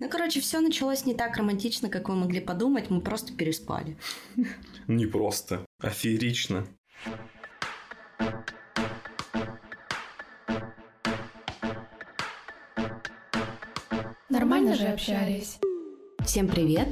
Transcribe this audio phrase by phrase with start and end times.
[0.00, 3.96] Ну, короче, все началось не так романтично, как вы могли подумать, мы просто переспали.
[4.88, 6.66] Не просто, а феерично.
[14.28, 15.60] Нормально же общались.
[16.24, 16.88] Всем привет!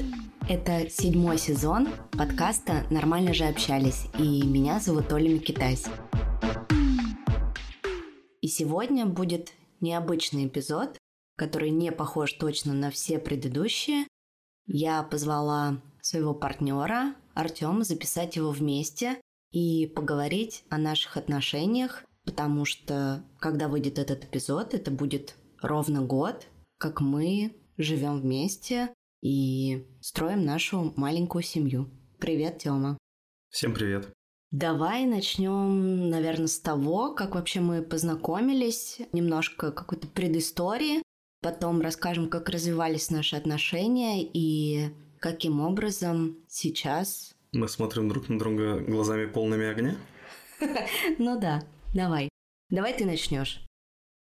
[0.48, 5.86] Это седьмой сезон подкаста «Нормально же общались», и меня зовут Оля Микитась.
[8.40, 10.98] И сегодня будет необычный эпизод,
[11.42, 14.06] который не похож точно на все предыдущие.
[14.66, 23.24] Я позвала своего партнера Артема записать его вместе и поговорить о наших отношениях, потому что
[23.40, 26.46] когда выйдет этот эпизод, это будет ровно год,
[26.78, 31.90] как мы живем вместе и строим нашу маленькую семью.
[32.20, 32.96] Привет, Тёма.
[33.50, 34.12] Всем привет.
[34.52, 41.01] Давай начнем, наверное, с того, как вообще мы познакомились, немножко какой-то предыстории,
[41.42, 47.34] потом расскажем, как развивались наши отношения и каким образом сейчас...
[47.52, 49.96] Мы смотрим друг на друга глазами полными огня?
[51.18, 52.28] Ну да, давай.
[52.70, 53.60] Давай ты начнешь.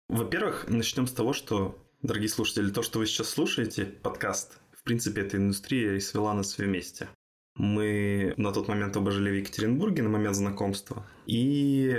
[0.09, 5.21] Во-первых, начнем с того, что, дорогие слушатели, то, что вы сейчас слушаете, подкаст, в принципе,
[5.21, 7.09] эта индустрия и свела нас вместе.
[7.57, 11.95] Мы на тот момент оба жили в Екатеринбурге на момент знакомства, и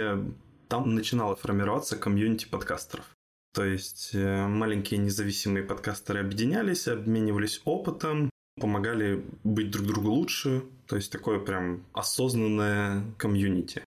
[0.67, 3.14] там начинало формироваться комьюнити подкастеров.
[3.55, 10.63] То есть э, маленькие независимые подкастеры объединялись, обменивались опытом, помогали быть друг другу лучше.
[10.87, 13.81] То есть такое прям осознанное комьюнити.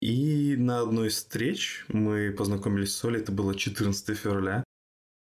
[0.00, 4.64] И на одной из встреч мы познакомились с Олей, это было 14 февраля.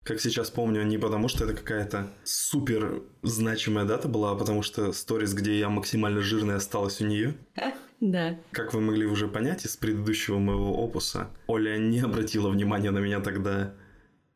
[0.05, 4.93] Как сейчас помню, не потому что это какая-то супер значимая дата была, а потому что
[4.93, 7.35] сторис, где я максимально жирный, осталась у нее.
[7.99, 8.37] Да.
[8.51, 13.21] Как вы могли уже понять из предыдущего моего опуса, Оля не обратила внимания на меня
[13.21, 13.73] тогда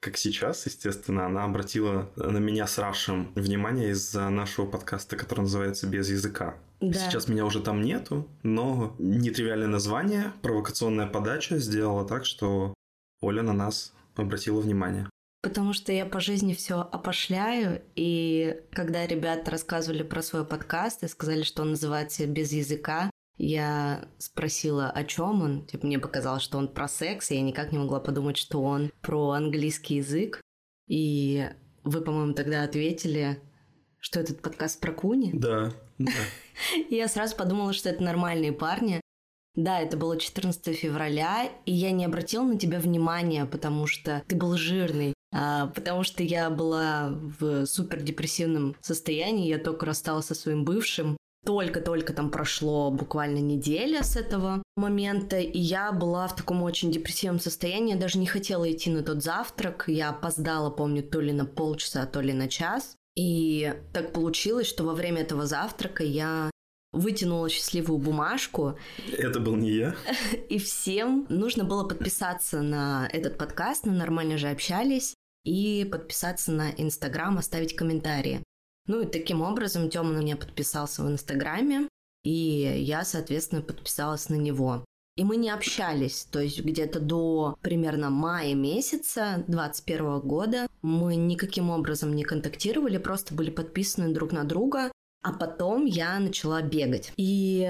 [0.01, 5.87] как сейчас, естественно, она обратила на меня с Рашем внимание из-за нашего подкаста, который называется
[5.87, 6.55] «Без языка».
[6.79, 6.93] Да.
[6.93, 12.73] Сейчас меня уже там нету, но нетривиальное название, провокационная подача сделала так, что
[13.21, 15.07] Оля на нас обратила внимание.
[15.43, 21.07] Потому что я по жизни все опошляю, и когда ребята рассказывали про свой подкаст и
[21.07, 25.65] сказали, что он называется «Без языка», я спросила, о чем он.
[25.65, 28.91] Типа, мне показалось, что он про секс, и я никак не могла подумать, что он
[29.01, 30.41] про английский язык.
[30.87, 31.49] И
[31.83, 33.41] вы, по-моему, тогда ответили,
[33.99, 35.31] что этот подкаст про куни.
[35.33, 36.11] Да, да.
[36.89, 39.01] Я сразу подумала, что это нормальные парни.
[39.55, 44.37] Да, это было 14 февраля, и я не обратила на тебя внимания, потому что ты
[44.37, 45.13] был жирный.
[45.33, 51.17] А, потому что я была в супер депрессивном состоянии, я только рассталась со своим бывшим,
[51.45, 57.39] только-только там прошло буквально неделя с этого момента, и я была в таком очень депрессивном
[57.39, 61.45] состоянии, я даже не хотела идти на тот завтрак, я опоздала, помню, то ли на
[61.45, 66.49] полчаса, то ли на час, и так получилось, что во время этого завтрака я
[66.93, 68.77] вытянула счастливую бумажку.
[69.11, 69.95] Это был не я.
[70.49, 76.69] И всем нужно было подписаться на этот подкаст, на «Нормально же общались», и подписаться на
[76.71, 78.43] Инстаграм, оставить комментарии.
[78.87, 81.87] Ну и таким образом Тёма на меня подписался в Инстаграме,
[82.23, 84.85] и я, соответственно, подписалась на него.
[85.17, 91.69] И мы не общались, то есть где-то до примерно мая месяца 2021 года мы никаким
[91.69, 94.91] образом не контактировали, просто были подписаны друг на друга,
[95.21, 97.11] а потом я начала бегать.
[97.17, 97.69] И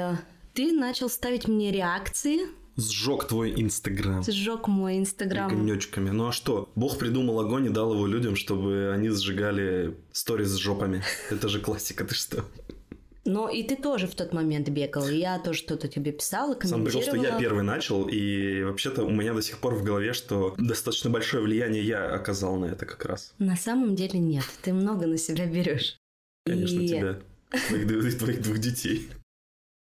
[0.54, 2.42] ты начал ставить мне реакции
[2.78, 4.24] Сжег твой Инстаграм.
[4.24, 5.52] Сжег мой Инстаграм.
[5.52, 6.10] Огнечками.
[6.10, 6.70] Ну а что?
[6.76, 11.04] Бог придумал огонь и дал его людям, чтобы они сжигали сторис с жопами.
[11.30, 12.46] Это же классика, ты что?
[13.24, 16.90] Но и ты тоже в тот момент бегал, и я тоже что-то тебе писала, комментировала.
[16.90, 20.14] Сам прикол, что я первый начал, и вообще-то у меня до сих пор в голове,
[20.14, 23.34] что достаточно большое влияние я оказал на это как раз.
[23.38, 25.98] На самом деле нет, ты много на себя берешь.
[26.46, 26.88] Конечно, и...
[26.88, 27.20] тебя.
[27.68, 29.08] Твоих, твоих двух детей.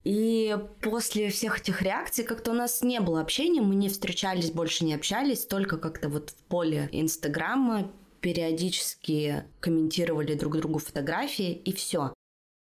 [0.05, 4.85] И после всех этих реакций как-то у нас не было общения, мы не встречались, больше
[4.85, 12.13] не общались, только как-то вот в поле Инстаграма периодически комментировали друг другу фотографии и все.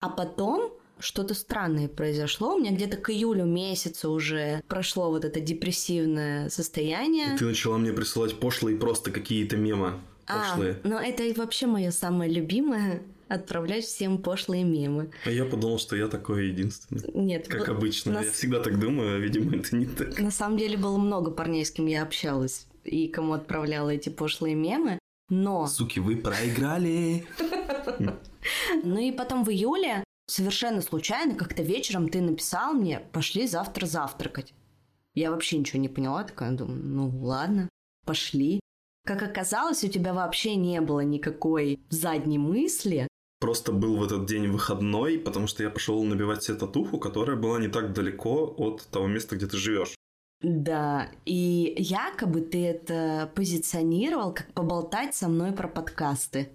[0.00, 2.54] А потом что-то странное произошло.
[2.54, 7.34] У меня где-то к июлю месяца уже прошло вот это депрессивное состояние.
[7.34, 10.00] И ты начала мне присылать пошлые просто какие-то мемы.
[10.26, 10.80] Пошлые.
[10.82, 15.10] А, но это вообще мое самое любимое отправлять всем пошлые мемы.
[15.24, 17.10] А я подумал, что я такой единственный.
[17.14, 17.48] Нет.
[17.48, 18.12] Как обычно.
[18.12, 18.22] На...
[18.22, 20.18] Я всегда так думаю, а, видимо, это не так.
[20.18, 24.54] На самом деле было много парней, с кем я общалась и кому отправляла эти пошлые
[24.54, 25.66] мемы, но...
[25.66, 27.26] Суки, вы проиграли!
[28.84, 34.54] Ну и потом в июле совершенно случайно как-то вечером ты написал мне «пошли завтра завтракать».
[35.14, 37.68] Я вообще ничего не поняла, такая думаю, ну ладно,
[38.04, 38.60] пошли.
[39.04, 43.08] Как оказалось, у тебя вообще не было никакой задней мысли.
[43.38, 47.58] Просто был в этот день выходной, потому что я пошел набивать себе татуху, которая была
[47.58, 49.94] не так далеко от того места, где ты живешь.
[50.40, 56.50] Да, и якобы ты это позиционировал, как поболтать со мной про подкасты.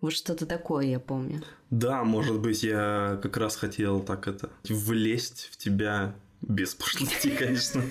[0.00, 1.42] Вот что-то такое, я помню.
[1.68, 7.82] Да, может быть, я как раз хотел так это влезть в тебя без пошлости, конечно,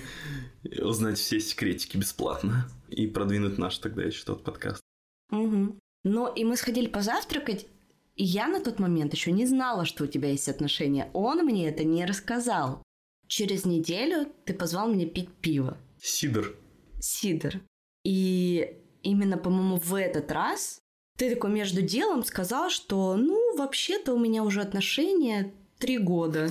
[0.82, 4.82] узнать все секретики бесплатно и продвинуть наш тогда еще тот подкаст.
[5.30, 5.76] Угу.
[6.04, 7.66] Ну, и мы сходили позавтракать,
[8.20, 11.08] и я на тот момент еще не знала, что у тебя есть отношения.
[11.14, 12.82] Он мне это не рассказал.
[13.26, 15.78] Через неделю ты позвал меня пить пиво.
[15.98, 16.54] Сидор.
[17.00, 17.62] Сидор.
[18.04, 20.80] И именно, по-моему, в этот раз
[21.16, 26.50] ты такой между делом сказал, что, ну, вообще-то у меня уже отношения три года.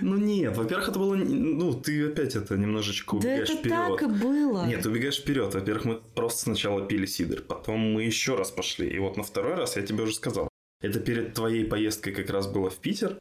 [0.00, 3.98] Ну нет, во-первых, это было, ну ты опять это немножечко убегаешь да это вперед.
[3.98, 4.66] так и было.
[4.66, 5.54] Нет, убегаешь вперед.
[5.54, 9.54] Во-первых, мы просто сначала пили сидр, потом мы еще раз пошли, и вот на второй
[9.54, 10.48] раз я тебе уже сказал.
[10.80, 13.18] Это перед твоей поездкой как раз было в Питер.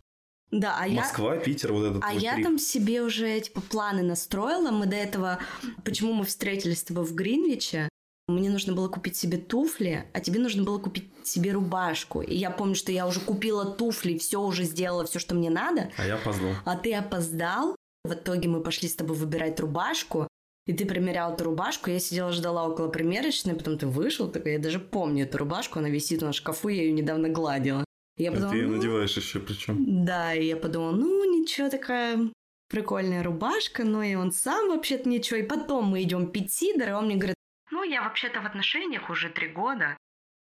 [0.51, 1.41] Да, а Москва, я...
[1.41, 2.45] Питер, вот этот А я трип.
[2.45, 4.71] там себе уже, типа, планы настроила.
[4.71, 5.39] Мы до этого...
[5.83, 7.89] Почему мы встретились с тобой в Гринвиче?
[8.27, 12.21] Мне нужно было купить себе туфли, а тебе нужно было купить себе рубашку.
[12.21, 15.91] И я помню, что я уже купила туфли, все уже сделала, все, что мне надо.
[15.97, 16.51] А я опоздал.
[16.65, 17.75] А ты опоздал.
[18.03, 20.27] В итоге мы пошли с тобой выбирать рубашку.
[20.67, 24.59] И ты примерял эту рубашку, я сидела, ждала около примерочной, потом ты вышел, такой, я
[24.59, 27.85] даже помню эту рубашку, она висит на шкафу, я ее недавно гладила.
[28.17, 30.03] И я А подумала, ты ее ну, надеваешь еще причем.
[30.05, 32.31] да, и я подумала, ну, ничего, такая
[32.67, 35.37] прикольная рубашка, но и он сам вообще-то ничего.
[35.37, 37.35] И потом мы идем пить сидр, и он мне говорит,
[37.71, 39.97] ну, я вообще-то в отношениях уже три года.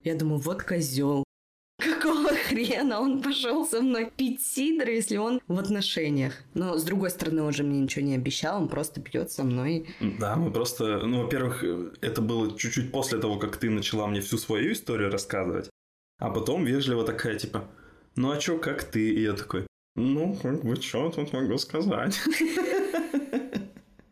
[0.03, 1.25] Я думаю, вот козел.
[1.79, 6.35] Какого хрена он пошел со мной пить сидр, если он в отношениях?
[6.55, 9.89] Но, с другой стороны, он же мне ничего не обещал, он просто пьет со мной.
[10.01, 11.65] Да, мы просто, ну, во-первых,
[12.01, 15.69] это было чуть-чуть после того, как ты начала мне всю свою историю рассказывать,
[16.19, 17.69] а потом вежливо такая, типа,
[18.15, 19.11] ну а чё, как ты?
[19.11, 19.67] И я такой,
[19.97, 22.21] ну, как бы, чё тут могу сказать?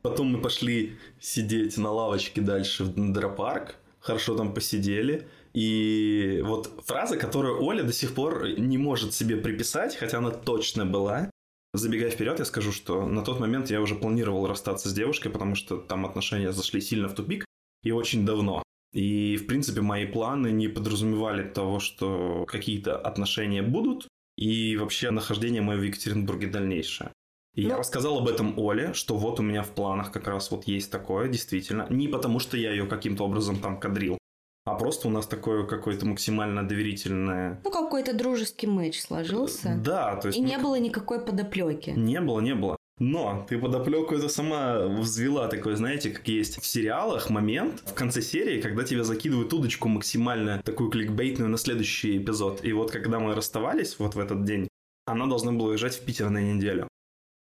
[0.03, 7.17] Потом мы пошли сидеть на лавочке дальше в Дропарк, хорошо там посидели, и вот фраза,
[7.17, 11.31] которую Оля до сих пор не может себе приписать, хотя она точно была,
[11.75, 15.55] Забегая вперед, я скажу, что на тот момент я уже планировал расстаться с девушкой, потому
[15.55, 17.47] что там отношения зашли сильно в тупик
[17.83, 18.63] и очень давно.
[18.93, 24.07] И, в принципе, мои планы не подразумевали того, что какие-то отношения будут,
[24.37, 27.11] и вообще нахождение мое в Екатеринбурге дальнейшее.
[27.55, 30.51] И я Ну- рассказал об этом Оле, что вот у меня в планах как раз
[30.51, 31.87] вот есть такое, действительно.
[31.91, 34.19] Не потому, что я ее каким-то образом там кадрил,
[34.65, 37.61] а просто у нас такое какое-то максимально доверительное...
[37.65, 39.77] Ну, какой-то дружеский матч сложился.
[39.85, 40.39] Да, то есть...
[40.39, 41.91] И не было никакой подоплеки.
[41.91, 42.77] Не было, не было.
[42.99, 48.23] Но ты подоплеку это сама взвела такой, знаете, как есть в сериалах момент в конце
[48.23, 52.65] серии, когда тебя закидывают удочку максимально такую кликбейтную на следующий эпизод.
[52.65, 54.69] И вот когда мы расставались вот в этот день,
[55.07, 56.87] она должна была уезжать в Питер на неделю.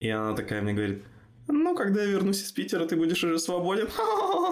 [0.06, 1.04] И она такая мне говорит,
[1.48, 3.90] ну, когда я вернусь из Питера, ты будешь уже свободен.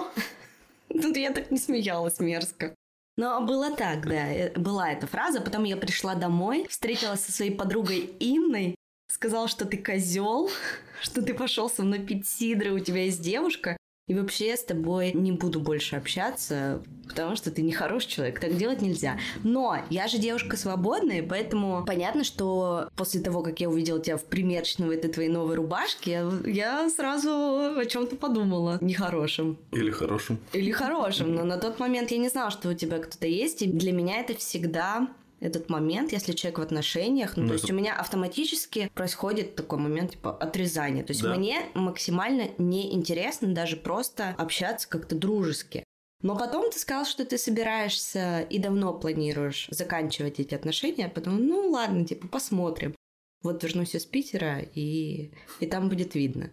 [0.88, 2.74] Тут я так не смеялась мерзко.
[3.16, 5.40] Но было так, да, э, была эта фраза.
[5.40, 8.74] Потом я пришла домой, встретилась со своей подругой Инной,
[9.08, 10.50] сказала, что ты козел,
[11.00, 13.76] что ты пошел со мной пить сидры, у тебя есть девушка.
[14.06, 18.38] И вообще я с тобой не буду больше общаться, потому что ты не хороший человек,
[18.38, 19.18] так делать нельзя.
[19.42, 24.24] Но я же девушка свободная, поэтому понятно, что после того, как я увидела тебя в
[24.24, 27.30] примерочной в этой твоей новой рубашке, я, я сразу
[27.78, 29.58] о чем-то подумала нехорошем.
[29.72, 30.38] Или хорошим.
[30.52, 33.66] Или хорошим, но на тот момент я не знала, что у тебя кто-то есть, и
[33.66, 35.08] для меня это всегда
[35.44, 39.54] этот момент, если человек в отношениях, ну, Ну, то это- есть у меня автоматически происходит
[39.56, 41.04] такой момент, типа, отрезания.
[41.04, 41.34] То есть Да.
[41.34, 45.84] мне максимально неинтересно даже просто общаться как-то дружески.
[46.22, 51.68] Но потом ты сказал, что ты собираешься и давно планируешь заканчивать эти отношения, потом, ну
[51.70, 52.94] ладно, типа, посмотрим.
[53.42, 56.50] Вот вернусь из Питера, и, и там будет видно.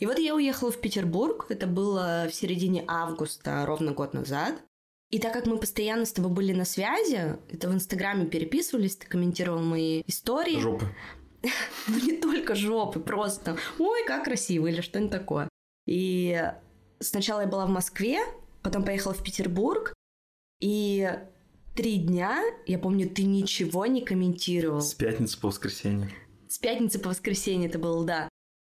[0.00, 4.60] И вот я уехала в Петербург, это было в середине августа, ровно год назад.
[5.12, 9.06] И так как мы постоянно с тобой были на связи, это в Инстаграме переписывались, ты
[9.06, 10.58] комментировал мои истории.
[10.58, 10.86] Жопы.
[11.88, 15.48] Ну, не только жопы, просто «Ой, как красиво» или что-нибудь такое.
[15.86, 16.40] И
[17.00, 18.20] сначала я была в Москве,
[18.62, 19.92] потом поехала в Петербург,
[20.60, 21.18] и
[21.74, 24.80] три дня, я помню, ты ничего не комментировал.
[24.80, 26.10] С пятницы по воскресенье.
[26.48, 28.28] С пятницы по воскресенье это было, да.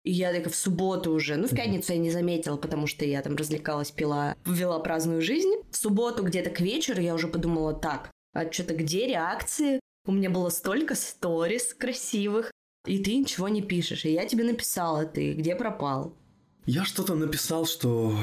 [0.08, 1.36] И я такая в субботу уже.
[1.36, 5.52] Ну, в пятницу я не заметила, потому что я там развлекалась, пила, вела праздную жизнь.
[5.70, 9.80] В субботу где-то к вечеру я уже подумала, так, а что-то где реакции?
[10.06, 12.50] У меня было столько сторис красивых,
[12.86, 14.06] и ты ничего не пишешь.
[14.06, 16.16] И я тебе написала, ты где пропал?
[16.64, 18.16] Я что-то написал, что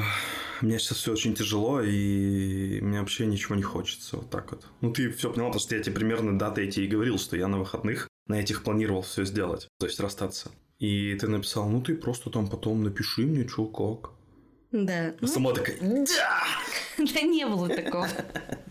[0.62, 4.16] мне сейчас все очень тяжело, и мне вообще ничего не хочется.
[4.16, 4.66] Вот так вот.
[4.80, 7.46] Ну, ты все поняла, потому что я тебе примерно даты эти и говорил, что я
[7.46, 10.50] на выходных на этих планировал все сделать, то есть расстаться.
[10.78, 14.10] И ты написал, ну ты просто там потом напиши мне, что как.
[14.72, 15.14] Да.
[15.20, 16.42] А сама такая, да!
[16.98, 18.08] Да не было такого.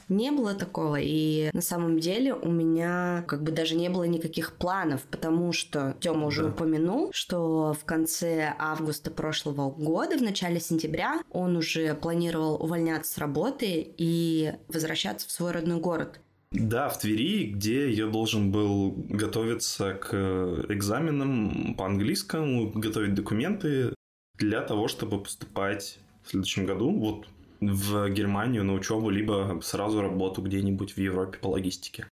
[0.10, 0.98] Не было такого.
[1.00, 5.96] И на самом деле у меня как бы даже не было никаких планов, потому что
[6.00, 6.50] Тёма уже Да.
[6.50, 13.18] упомянул, что в конце августа прошлого года, в начале сентября, он уже планировал увольняться с
[13.20, 16.20] работы и возвращаться в свой родной город.
[16.56, 23.94] Да, в Твери, где я должен был готовиться к экзаменам по английскому, готовить документы
[24.38, 27.28] для того, чтобы поступать в следующем году вот
[27.62, 32.08] в Германию на учебу, либо сразу работу где-нибудь в Европе по логистике.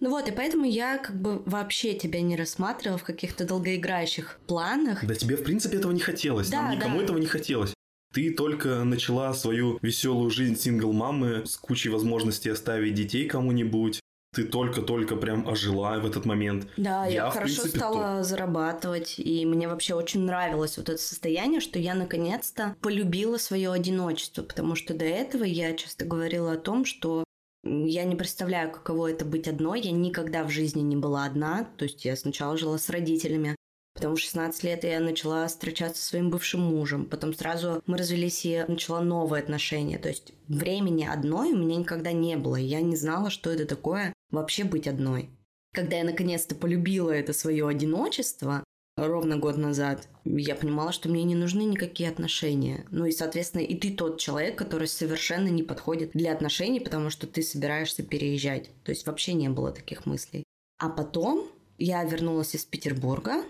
[0.00, 5.04] Ну вот, и поэтому я как бы вообще тебя не рассматривала в каких-то долгоиграющих планах.
[5.04, 6.50] Да тебе, в принципе, этого не хотелось.
[6.50, 7.04] Да, Нам никому да.
[7.04, 7.74] этого не хотелось.
[8.12, 14.00] Ты только начала свою веселую жизнь сингл-мамы с кучей возможностей оставить детей кому-нибудь.
[14.34, 16.68] Ты только-только прям ожила в этот момент.
[16.76, 21.60] Да, я, Я, хорошо принципе, стала зарабатывать, и мне вообще очень нравилось вот это состояние,
[21.60, 26.84] что я наконец-то полюбила свое одиночество, потому что до этого я часто говорила о том,
[26.84, 27.24] что
[27.64, 29.80] я не представляю, каково это быть одной.
[29.80, 31.68] Я никогда в жизни не была одна.
[31.76, 33.56] То есть я сначала жила с родителями.
[33.98, 37.04] Потом в 16 лет я начала встречаться со своим бывшим мужем.
[37.04, 39.98] Потом сразу мы развелись и начала новые отношения.
[39.98, 42.54] То есть времени одной у меня никогда не было.
[42.54, 45.30] Я не знала, что это такое вообще быть одной.
[45.74, 48.62] Когда я наконец-то полюбила это свое одиночество,
[48.96, 52.86] ровно год назад, я понимала, что мне не нужны никакие отношения.
[52.92, 57.26] Ну и, соответственно, и ты тот человек, который совершенно не подходит для отношений, потому что
[57.26, 58.70] ты собираешься переезжать.
[58.84, 60.44] То есть вообще не было таких мыслей.
[60.78, 63.42] А потом я вернулась из Петербурга,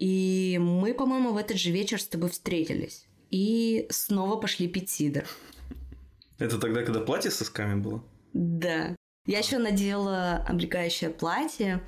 [0.00, 3.06] и мы, по-моему, в этот же вечер с тобой встретились.
[3.30, 5.24] И снова пошли пить сидр.
[6.38, 8.02] Это тогда, когда платье с сосками было?
[8.32, 8.96] Да.
[9.26, 11.82] Я еще надела облегающее платье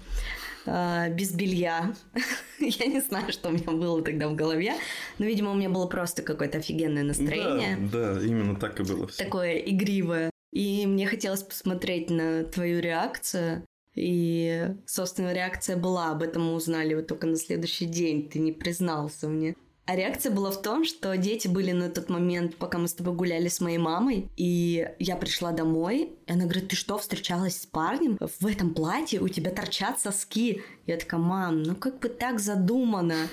[0.67, 1.95] э, без белья.
[2.61, 4.75] Я не знаю, что у меня было тогда в голове,
[5.19, 9.07] но, видимо, у меня было просто какое-то офигенное настроение, Да, да, именно так и было
[9.09, 9.25] все.
[9.25, 10.31] такое игривое.
[10.53, 13.65] И мне хотелось посмотреть на твою реакцию.
[13.95, 16.11] И, собственно, реакция была.
[16.11, 18.29] Об этом мы узнали вот только на следующий день.
[18.29, 19.55] Ты не признался мне.
[19.85, 23.15] А реакция была в том, что дети были на тот момент, пока мы с тобой
[23.15, 27.67] гуляли с моей мамой, и я пришла домой, и она говорит, ты что, встречалась с
[27.67, 28.17] парнем?
[28.21, 30.63] В этом платье у тебя торчат соски.
[30.87, 33.29] Я такая, мам, ну как бы так задумано.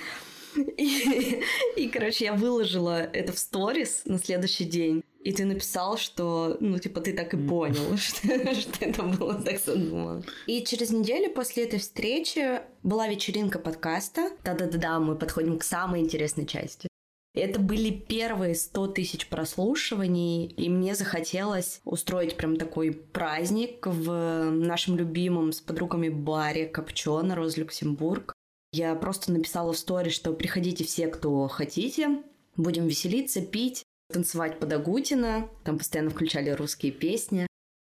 [0.56, 1.44] И,
[1.75, 5.04] и, короче, я выложила это в сторис на следующий день.
[5.24, 9.60] И ты написал, что, ну, типа, ты так и понял, что, что это было так
[9.60, 10.24] задумано.
[10.48, 14.32] И через неделю после этой встречи была вечеринка подкаста.
[14.44, 16.88] Да-да-да, мы подходим к самой интересной части.
[17.36, 24.98] Это были первые 100 тысяч прослушиваний, и мне захотелось устроить прям такой праздник в нашем
[24.98, 28.34] любимом с подругами баре Копчена, Розлюксембург.
[28.72, 32.24] Я просто написала в сторе, что приходите все, кто хотите,
[32.56, 37.48] будем веселиться, пить, танцевать под Агутина, там постоянно включали русские песни.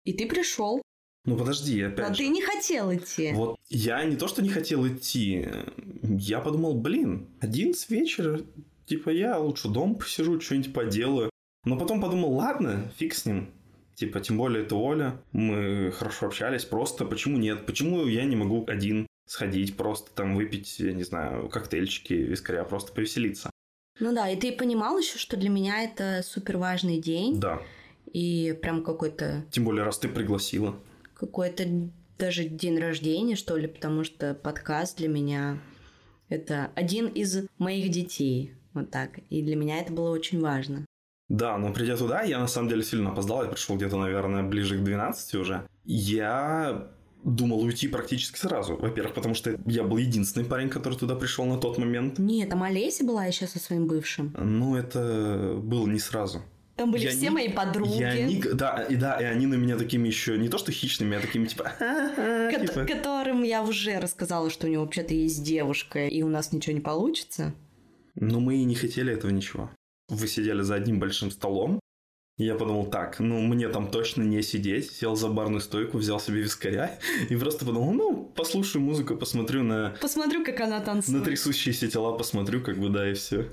[0.04, 0.82] И ты пришел,
[1.24, 2.22] Ну подожди, опять но же.
[2.22, 3.32] ты не хотел идти.
[3.32, 5.48] Вот я не то, что не хотел идти,
[6.02, 8.40] я подумал, блин, 11 вечера,
[8.86, 11.30] типа я лучше дома посижу, что-нибудь поделаю.
[11.64, 13.50] Но потом подумал, ладно, фиг с ним.
[13.94, 17.66] Типа, тем более это Оля, мы хорошо общались, просто почему нет?
[17.66, 22.92] Почему я не могу один сходить, просто там выпить, я не знаю, коктейльчики, вискаря, просто
[22.94, 23.49] повеселиться?
[24.00, 27.60] Ну да, и ты понимал еще, что для меня это супер важный день, Да,
[28.12, 30.74] и прям какой-то тем более раз ты пригласила.
[31.14, 31.64] какой-то
[32.18, 35.58] даже день рождения, что ли, потому что подкаст для меня
[36.28, 38.54] это один из моих детей.
[38.72, 39.18] Вот так.
[39.30, 40.86] И для меня это было очень важно.
[41.28, 43.42] Да, но придя туда, я на самом деле сильно опоздал.
[43.44, 45.66] Я пришел где-то, наверное, ближе к 12 уже.
[45.84, 46.90] Я
[47.24, 48.76] думал уйти практически сразу.
[48.76, 52.18] Во-первых, потому что я был единственный парень, который туда пришел на тот момент.
[52.18, 54.34] Нет, там Олеся была еще со своим бывшим.
[54.38, 56.42] Но это было не сразу.
[56.76, 59.56] Там были Я все ни- мои подруги, Я ни- Да, и да, и они на
[59.56, 61.72] меня такими еще не то что хищными, а такими типа...
[61.78, 62.86] Типа.
[62.86, 66.80] которым я уже рассказала, что у него вообще-то есть девушка, и у нас ничего не
[66.80, 67.54] получится.
[68.14, 69.70] Но мы и не хотели этого ничего.
[70.08, 71.79] Вы сидели за одним большим столом.
[72.38, 74.90] И я подумал, так, ну мне там точно не сидеть.
[74.92, 79.94] Сел за барную стойку, взял себе вискаря и просто подумал, ну, послушаю музыку, посмотрю на,
[80.00, 81.24] Посмотрю, как она на танцует.
[81.24, 83.46] трясущиеся тела, посмотрю, как бы, да, и все.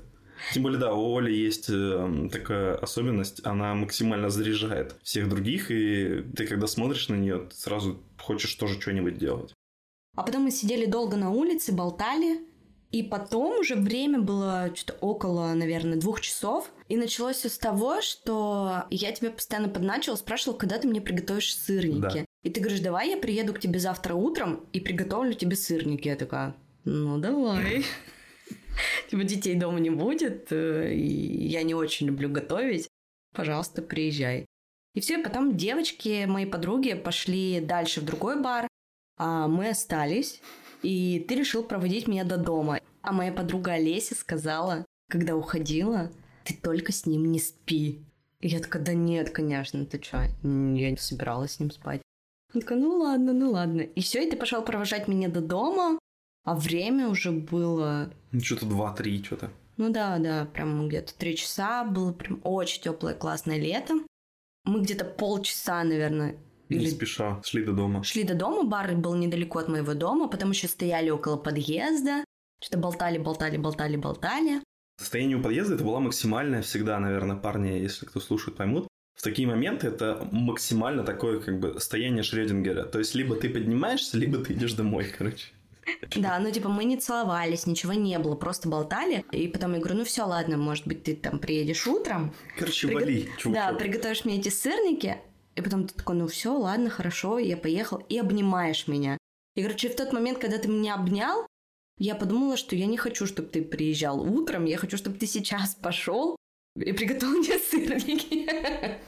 [0.54, 6.22] Тем более, да, у Оли есть э, такая особенность, она максимально заряжает всех других, и
[6.36, 9.52] ты, когда смотришь на нее, сразу хочешь тоже что-нибудь делать.
[10.16, 12.38] А потом мы сидели долго на улице, болтали,
[12.90, 16.70] И потом уже время было что-то около, наверное, двух часов.
[16.88, 21.54] И началось все с того, что я тебя постоянно подначила, спрашивала, когда ты мне приготовишь
[21.54, 22.00] сырники.
[22.00, 22.24] Да.
[22.44, 26.08] И ты говоришь, давай я приеду к тебе завтра утром и приготовлю тебе сырники.
[26.08, 26.54] Я такая,
[26.84, 27.84] ну давай.
[29.10, 32.88] Типа детей дома не будет, э, и я не очень люблю готовить.
[33.34, 34.46] Пожалуйста, приезжай.
[34.94, 38.66] И все, потом девочки, мои подруги, пошли дальше в другой бар,
[39.16, 40.40] а мы остались,
[40.82, 42.80] и ты решил проводить меня до дома.
[43.02, 46.10] А моя подруга Олеся сказала, когда уходила,
[46.44, 48.04] ты только с ним не спи.
[48.40, 50.22] И я такая, да нет, конечно, ты что?
[50.42, 52.02] Я не собиралась с ним спать.
[52.54, 53.80] Я такая, ну ладно, ну ладно.
[53.80, 55.98] И все, и ты пошел провожать меня до дома,
[56.44, 58.10] а время уже было...
[58.32, 59.50] Ну, что-то два-три, что-то.
[59.76, 61.84] Ну да, да, прям где-то три часа.
[61.84, 63.94] Было прям очень теплое, классное лето.
[64.64, 66.36] Мы где-то полчаса, наверное,
[66.68, 66.90] не или...
[66.90, 68.02] спеша, шли до дома.
[68.04, 72.24] Шли до дома, бар был недалеко от моего дома, потом еще стояли около подъезда,
[72.60, 74.62] что-то болтали, болтали, болтали, болтали.
[74.98, 78.88] Состояние у подъезда это была максимальная всегда, наверное, парни, если кто слушает, поймут.
[79.14, 82.84] В такие моменты это максимально такое как бы состояние Шрёдингера.
[82.84, 85.48] То есть либо ты поднимаешься, либо ты идешь домой, короче.
[86.16, 89.24] Да, ну типа мы не целовались, ничего не было, просто болтали.
[89.32, 92.34] И потом я говорю, ну все, ладно, может быть, ты там приедешь утром.
[92.58, 93.00] Короче, Приго...
[93.00, 93.54] вали, чувак.
[93.54, 95.18] Да, приготовишь мне эти сырники,
[95.58, 99.18] и потом ты такой, ну все, ладно, хорошо, я поехал, и обнимаешь меня.
[99.56, 101.48] И, короче, в тот момент, когда ты меня обнял,
[101.98, 105.74] я подумала, что я не хочу, чтобы ты приезжал утром, я хочу, чтобы ты сейчас
[105.82, 106.36] пошел
[106.76, 108.48] и приготовил мне сырники.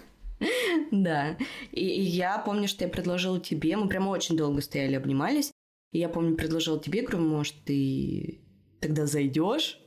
[0.90, 1.36] Да.
[1.70, 5.52] И, я помню, что я предложила тебе, мы прямо очень долго стояли, обнимались.
[5.92, 8.40] И я помню, предложил тебе, говорю, может, ты
[8.80, 9.78] тогда зайдешь?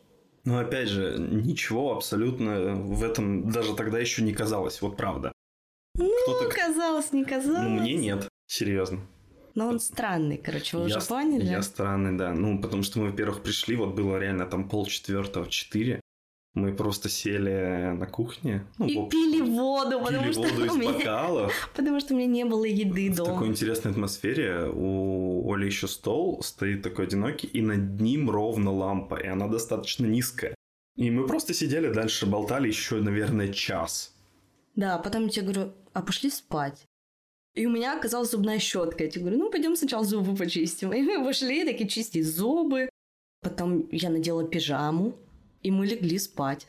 [0.46, 5.33] Ну, опять же, ничего абсолютно в этом даже тогда еще не казалось, вот правда.
[6.27, 6.56] Ну, Кто-то...
[6.56, 7.63] казалось, не казалось.
[7.63, 9.00] Ну, мне нет, серьезно.
[9.56, 11.46] Но он странный, короче, вы я, уже поняли?
[11.46, 12.34] Я странный, да.
[12.34, 16.00] Ну, потому что мы, во-первых, пришли, вот было реально там полчетвертого, четыре.
[16.56, 18.65] Мы просто сели на кухне.
[18.77, 20.94] Ну, и пили воду, пили потому воду что из меня...
[20.94, 21.72] бокалов.
[21.75, 23.32] Потому что у меня не было еды в дома.
[23.32, 28.71] В такой интересной атмосфере у Оли еще стол стоит такой одинокий, и над ним ровно
[28.71, 30.54] лампа, и она достаточно низкая.
[30.95, 34.12] И мы просто сидели дальше, болтали еще, наверное, час.
[34.75, 36.88] Да, потом я тебе говорю, а пошли спать.
[37.55, 39.03] И у меня оказалась зубная щетка.
[39.03, 40.91] Я тебе говорю, ну пойдем сначала зубы почистим.
[40.91, 42.89] И мы пошли такие чистить зубы.
[43.41, 45.15] Потом я надела пижаму
[45.63, 46.67] и мы легли спать.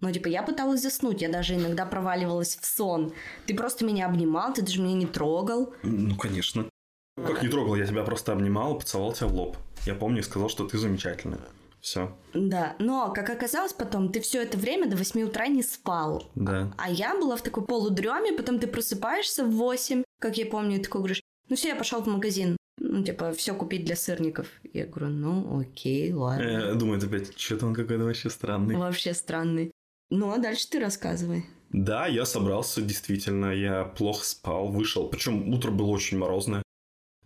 [0.00, 3.14] Ну, типа, я пыталась заснуть, я даже иногда проваливалась в сон.
[3.46, 5.72] Ты просто меня обнимал, ты даже меня не трогал.
[5.82, 6.66] Ну, конечно.
[7.16, 9.56] Как не трогал, я тебя просто обнимал, поцеловал тебя в лоб.
[9.86, 11.40] Я помню и сказал, что ты замечательная.
[11.86, 12.18] Все.
[12.34, 16.28] Да, но, как оказалось потом, ты все это время до 8 утра не спал.
[16.34, 16.72] Да.
[16.76, 20.78] А, а я была в такой полудреме, потом ты просыпаешься в 8, как я помню,
[20.78, 24.48] и такой говоришь, ну все, я пошел в магазин ну, типа, все купить для сырников.
[24.72, 26.42] Я говорю, ну, окей, ладно.
[26.42, 28.76] Э, думает опять, что-то он какой-то вообще странный.
[28.76, 29.70] Вообще странный.
[30.10, 31.46] Ну, а дальше ты рассказывай.
[31.70, 35.08] Да, я собрался, действительно, я плохо спал, вышел.
[35.08, 36.64] Причем утро было очень морозное.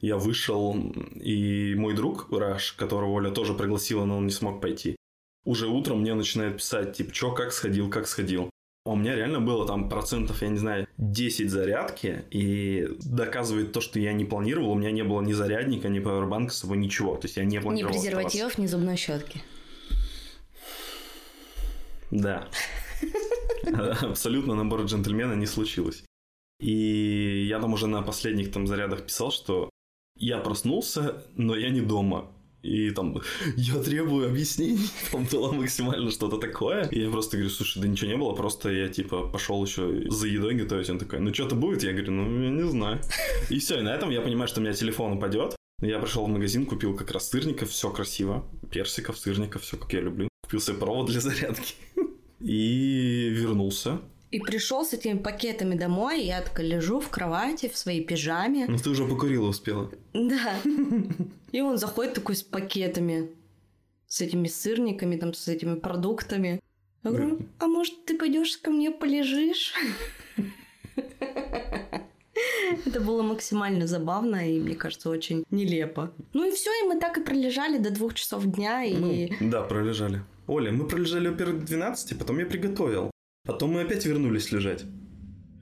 [0.01, 0.75] Я вышел,
[1.15, 4.97] и мой друг Раш, которого Оля тоже пригласила, но он не смог пойти,
[5.45, 8.51] уже утром мне начинает писать, типа, что, как сходил, как сходил.
[8.87, 13.99] У меня реально было там процентов, я не знаю, 10 зарядки, и доказывает то, что
[14.01, 17.17] я не планировал, у меня не было ни зарядника, ни пауэрбанка с собой, ничего.
[17.17, 19.43] То есть я не планировал Ни презервативов, ни зубной щетки.
[22.11, 22.49] Да.
[24.01, 26.05] Абсолютно набор джентльмена не случилось.
[26.59, 29.71] И я там уже на последних там зарядах писал, что
[30.21, 32.31] я проснулся, но я не дома
[32.63, 33.17] и там
[33.57, 36.87] я требую объяснений, там было максимально что-то такое.
[36.89, 40.27] И я просто говорю, слушай, да ничего не было, просто я типа пошел еще за
[40.27, 40.91] едой готовить.
[40.91, 41.83] Он такой, ну что-то будет?
[41.83, 43.01] Я говорю, ну я не знаю.
[43.49, 45.57] И все, и на этом я понимаю, что у меня телефон упадет.
[45.81, 50.01] Я пришел в магазин, купил как раз сырников, все красиво, персиков, сырников, все как я
[50.01, 50.29] люблю.
[50.43, 51.75] Купил себе провод для зарядки.
[52.41, 54.01] И вернулся.
[54.31, 58.67] И пришел с этими пакетами домой, я такая лежу в кровати в своей пижаме.
[58.69, 59.91] Ну ты уже покурила успела.
[60.15, 60.55] Да.
[61.53, 63.31] И он заходит такой с пакетами,
[64.07, 66.61] с этими сырниками, там, с этими продуктами.
[67.03, 69.75] Я говорю, а может ты пойдешь ко мне полежишь?
[72.87, 76.13] Это было максимально забавно и, мне кажется, очень нелепо.
[76.35, 78.85] Ну и все, и мы так и пролежали до двух часов дня.
[78.85, 79.33] И...
[79.41, 80.23] Ну, да, пролежали.
[80.47, 83.11] Оля, мы пролежали, во-первых, до 12, потом я приготовил.
[83.51, 84.85] Потом мы опять вернулись лежать.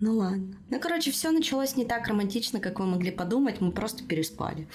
[0.01, 0.55] Ну ладно.
[0.69, 3.63] Ну, короче, все началось не так романтично, как вы могли подумать.
[3.63, 4.69] Мы просто переспали.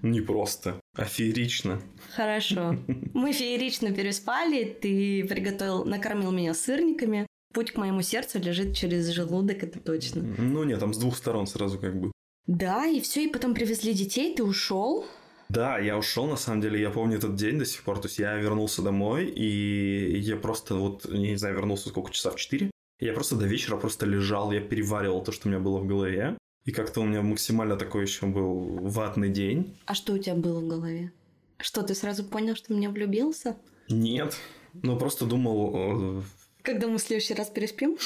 [0.00, 1.82] Не просто, а феерично.
[2.16, 2.74] Хорошо.
[3.12, 4.64] Мы феерично переспали.
[4.64, 7.26] Ты приготовил, накормил меня сырниками.
[7.52, 10.22] Путь к моему сердцу лежит через желудок, это точно.
[10.38, 12.12] Ну нет, там с двух сторон сразу как бы.
[12.46, 15.04] Да, и все, и потом привезли детей, ты ушел.
[15.52, 18.18] Да, я ушел, на самом деле, я помню этот день до сих пор, то есть
[18.18, 23.12] я вернулся домой, и я просто вот, не знаю, вернулся сколько, часа в 4, я
[23.12, 26.72] просто до вечера просто лежал, я переваривал то, что у меня было в голове, и
[26.72, 29.76] как-то у меня максимально такой еще был ватный день.
[29.84, 31.12] А что у тебя было в голове?
[31.58, 33.56] Что, ты сразу понял, что меня влюбился?
[33.90, 34.34] Нет,
[34.72, 36.20] ну просто думал...
[36.20, 36.22] Э,
[36.62, 37.98] Когда мы в следующий раз переспим?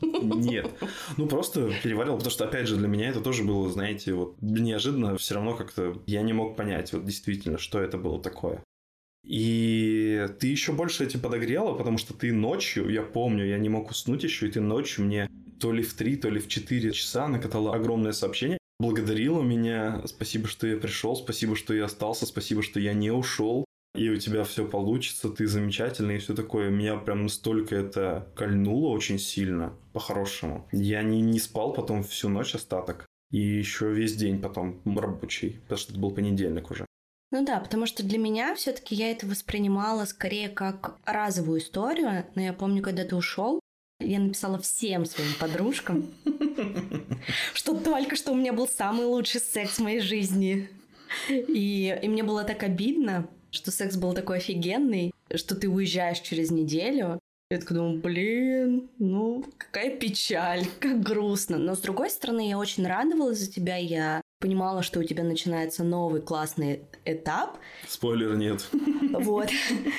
[0.00, 0.70] Нет.
[1.16, 5.16] Ну, просто переварил, потому что, опять же, для меня это тоже было, знаете, вот неожиданно,
[5.18, 8.62] все равно как-то я не мог понять, вот действительно, что это было такое.
[9.24, 13.90] И ты еще больше этим подогрела, потому что ты ночью, я помню, я не мог
[13.90, 15.28] уснуть еще, и ты ночью мне
[15.60, 20.48] то ли в 3, то ли в 4 часа накатала огромное сообщение, благодарила меня, спасибо,
[20.48, 24.44] что я пришел, спасибо, что я остался, спасибо, что я не ушел, и у тебя
[24.44, 26.70] все получится, ты замечательный и все такое.
[26.70, 30.68] Меня прям настолько это кольнуло очень сильно, по-хорошему.
[30.72, 33.06] Я не, не спал потом всю ночь остаток.
[33.30, 36.86] И еще весь день потом рабочий, потому что это был понедельник уже.
[37.32, 42.26] Ну да, потому что для меня все-таки я это воспринимала скорее как разовую историю.
[42.34, 43.60] Но я помню, когда ты ушел,
[44.00, 46.12] я написала всем своим подружкам,
[47.54, 50.68] что только что у меня был самый лучший секс в моей жизни.
[51.28, 56.50] И, и мне было так обидно, что секс был такой офигенный, что ты уезжаешь через
[56.50, 57.18] неделю.
[57.50, 61.58] Я такая думаю, блин, ну, какая печаль, как грустно.
[61.58, 63.76] Но, с другой стороны, я очень радовалась за тебя.
[63.76, 67.58] Я понимала, что у тебя начинается новый классный этап.
[67.88, 68.68] Спойлер нет.
[69.10, 69.50] Вот.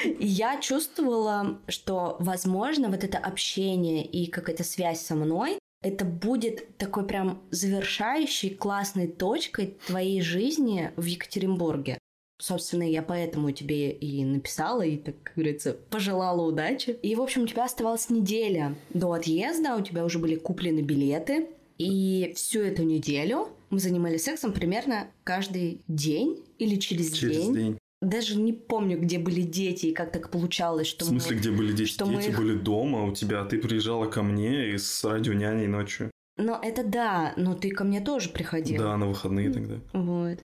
[0.05, 6.77] И я чувствовала, что, возможно, вот это общение и какая-то связь со мной, это будет
[6.77, 11.97] такой прям завершающей классной точкой твоей жизни в Екатеринбурге.
[12.41, 16.97] Собственно, я поэтому тебе и написала, и, так как говорится, пожелала удачи.
[17.03, 21.49] И, в общем, у тебя оставалась неделя до отъезда, у тебя уже были куплены билеты,
[21.77, 27.53] и всю эту неделю мы занимались сексом примерно каждый день или через, через день.
[27.53, 27.77] день.
[28.01, 31.41] Даже не помню, где были дети и как так получалось, что В смысле, мы...
[31.41, 31.89] где были дети?
[31.89, 35.03] что дети мы их- были дома у тебя, а ты приезжала ко мне и с
[35.03, 36.09] радионяней ночью.
[36.37, 38.81] Но это да, но ты ко мне тоже приходил.
[38.81, 39.75] Да, на выходные тогда.
[39.93, 40.39] Вот.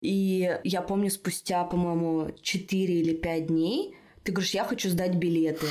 [0.00, 5.66] И я помню, спустя, по-моему, 4 или 5 дней ты говоришь, я хочу сдать билеты.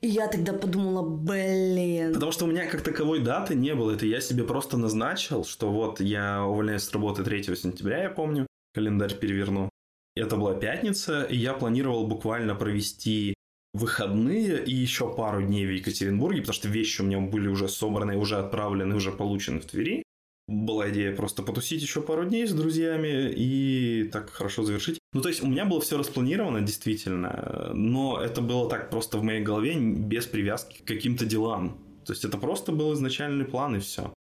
[0.00, 2.12] И я тогда подумала, блин.
[2.12, 3.92] Потому что у меня как таковой даты не было.
[3.92, 8.46] Это я себе просто назначил, что вот я увольняюсь с работы 3 сентября, я помню.
[8.74, 9.70] Календарь переверну.
[10.16, 13.34] Это была пятница, и я планировал буквально провести
[13.72, 18.16] выходные и еще пару дней в Екатеринбурге, потому что вещи у меня были уже собраны,
[18.16, 20.03] уже отправлены, уже получены в Твери.
[20.46, 24.98] Была идея просто потусить еще пару дней с друзьями и так хорошо завершить.
[25.14, 29.22] Ну, то есть у меня было все распланировано, действительно, но это было так просто в
[29.22, 31.78] моей голове, без привязки к каким-то делам.
[32.04, 34.12] То есть это просто был изначальный план и все.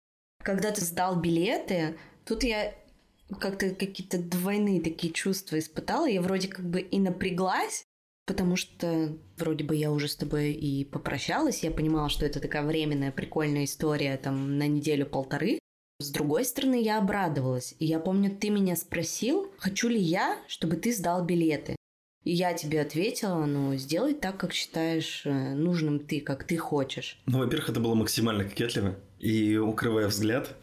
[0.44, 2.74] Когда ты сдал билеты, тут я
[3.40, 6.06] как-то какие-то двойные такие чувства испытала.
[6.06, 7.84] Я вроде как бы и напряглась,
[8.26, 11.64] потому что вроде бы я уже с тобой и попрощалась.
[11.64, 15.60] Я понимала, что это такая временная прикольная история там на неделю-полторы.
[16.04, 17.76] С другой стороны, я обрадовалась.
[17.80, 21.78] И я помню, ты меня спросил, хочу ли я, чтобы ты сдал билеты.
[22.26, 27.22] И я тебе ответила, ну, сделай так, как считаешь э, нужным ты, как ты хочешь.
[27.26, 28.96] Ну, во-первых, это было максимально кокетливо.
[29.20, 30.58] И укрывая взгляд,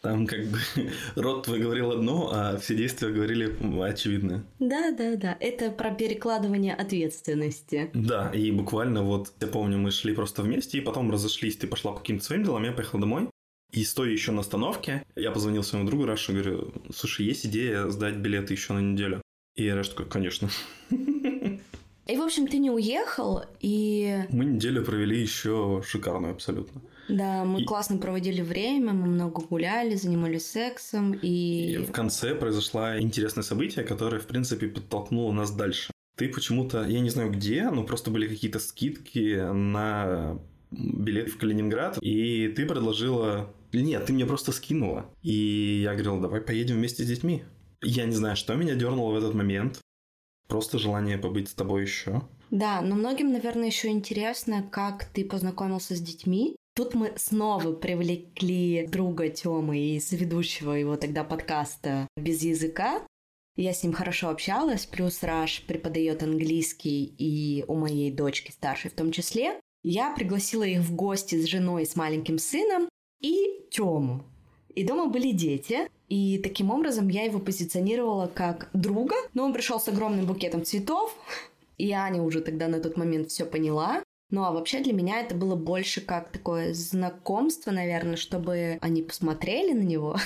[0.00, 0.58] там как бы
[1.16, 3.52] рот твой говорил одно, а все действия говорили
[3.82, 4.44] очевидное.
[4.60, 5.36] Да, да, да.
[5.40, 7.90] Это про перекладывание ответственности.
[7.94, 11.92] Да, и буквально вот, я помню, мы шли просто вместе, и потом разошлись, ты пошла
[11.92, 13.28] по каким-то своим делам, я поехал домой.
[13.74, 17.88] И стоя еще на остановке, я позвонил своему другу Рашу и говорю, слушай, есть идея
[17.88, 19.20] сдать билеты еще на неделю?
[19.56, 20.48] И Раш такой, конечно.
[22.06, 26.82] И, в общем, ты не уехал, и Мы неделю провели еще шикарную абсолютно.
[27.08, 31.76] да, мы И- классно проводили время, мы много гуляли, занимались сексом, И и...
[31.78, 35.90] в конце произошло интересное событие, которое, в принципе, подтолкнуло нас дальше.
[36.16, 40.38] Ты почему-то, я не знаю где, но просто были какие-то скидки на
[40.70, 43.50] билет в Калининград, и ты предложила...
[43.82, 45.10] Нет, ты мне просто скинула.
[45.22, 47.44] И я говорил, давай поедем вместе с детьми.
[47.82, 49.80] Я не знаю, что меня дернуло в этот момент.
[50.48, 52.22] Просто желание побыть с тобой еще.
[52.50, 56.56] Да, но многим, наверное, еще интересно, как ты познакомился с детьми.
[56.76, 63.00] Тут мы снова привлекли друга Тёмы и соведущего его тогда подкаста «Без языка».
[63.56, 68.94] Я с ним хорошо общалась, плюс Раш преподает английский и у моей дочки старшей в
[68.94, 69.60] том числе.
[69.84, 72.88] Я пригласила их в гости с женой и с маленьким сыном
[73.24, 74.22] и Тёму.
[74.74, 79.80] И дома были дети, и таким образом я его позиционировала как друга, но он пришел
[79.80, 81.16] с огромным букетом цветов,
[81.78, 84.02] и Аня уже тогда на тот момент все поняла.
[84.30, 89.72] Ну а вообще для меня это было больше как такое знакомство, наверное, чтобы они посмотрели
[89.72, 90.16] на него.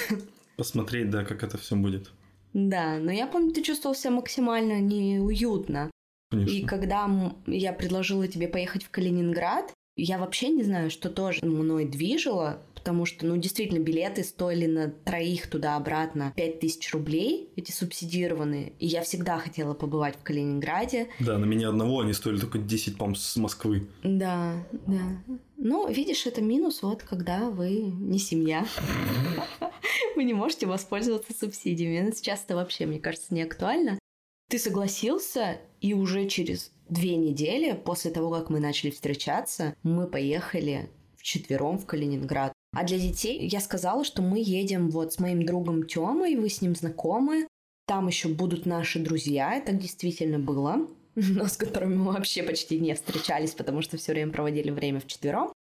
[0.57, 2.11] Посмотреть, да, как это все будет.
[2.53, 5.91] Да, но я помню, ты чувствовал себя максимально неуютно.
[6.31, 6.53] Конечно.
[6.53, 7.09] И когда
[7.47, 13.05] я предложила тебе поехать в Калининград, я вообще не знаю, что тоже мной движило, потому
[13.05, 19.37] что, ну, действительно, билеты стоили на троих туда-обратно 5000 рублей, эти субсидированные, и я всегда
[19.37, 21.09] хотела побывать в Калининграде.
[21.21, 23.87] Да, на меня одного они стоили только 10, по с Москвы.
[24.03, 25.23] Да, да.
[25.59, 28.67] Ну, видишь, это минус, вот, когда вы не семья.
[30.17, 32.11] Вы не можете воспользоваться субсидиями.
[32.13, 33.99] Сейчас это вообще, мне кажется, не актуально.
[34.49, 40.91] Ты согласился, и уже через две недели после того, как мы начали встречаться, мы поехали
[41.19, 42.53] вчетвером в Калининград.
[42.79, 46.63] А для детей я сказала, что мы едем вот с моим другом Тёмой, вы с
[46.63, 47.49] ним знакомы,
[47.89, 50.87] там еще будут наши друзья, это действительно было,
[51.17, 55.53] но с которыми мы вообще почти не встречались, потому что все время проводили время вчетвером.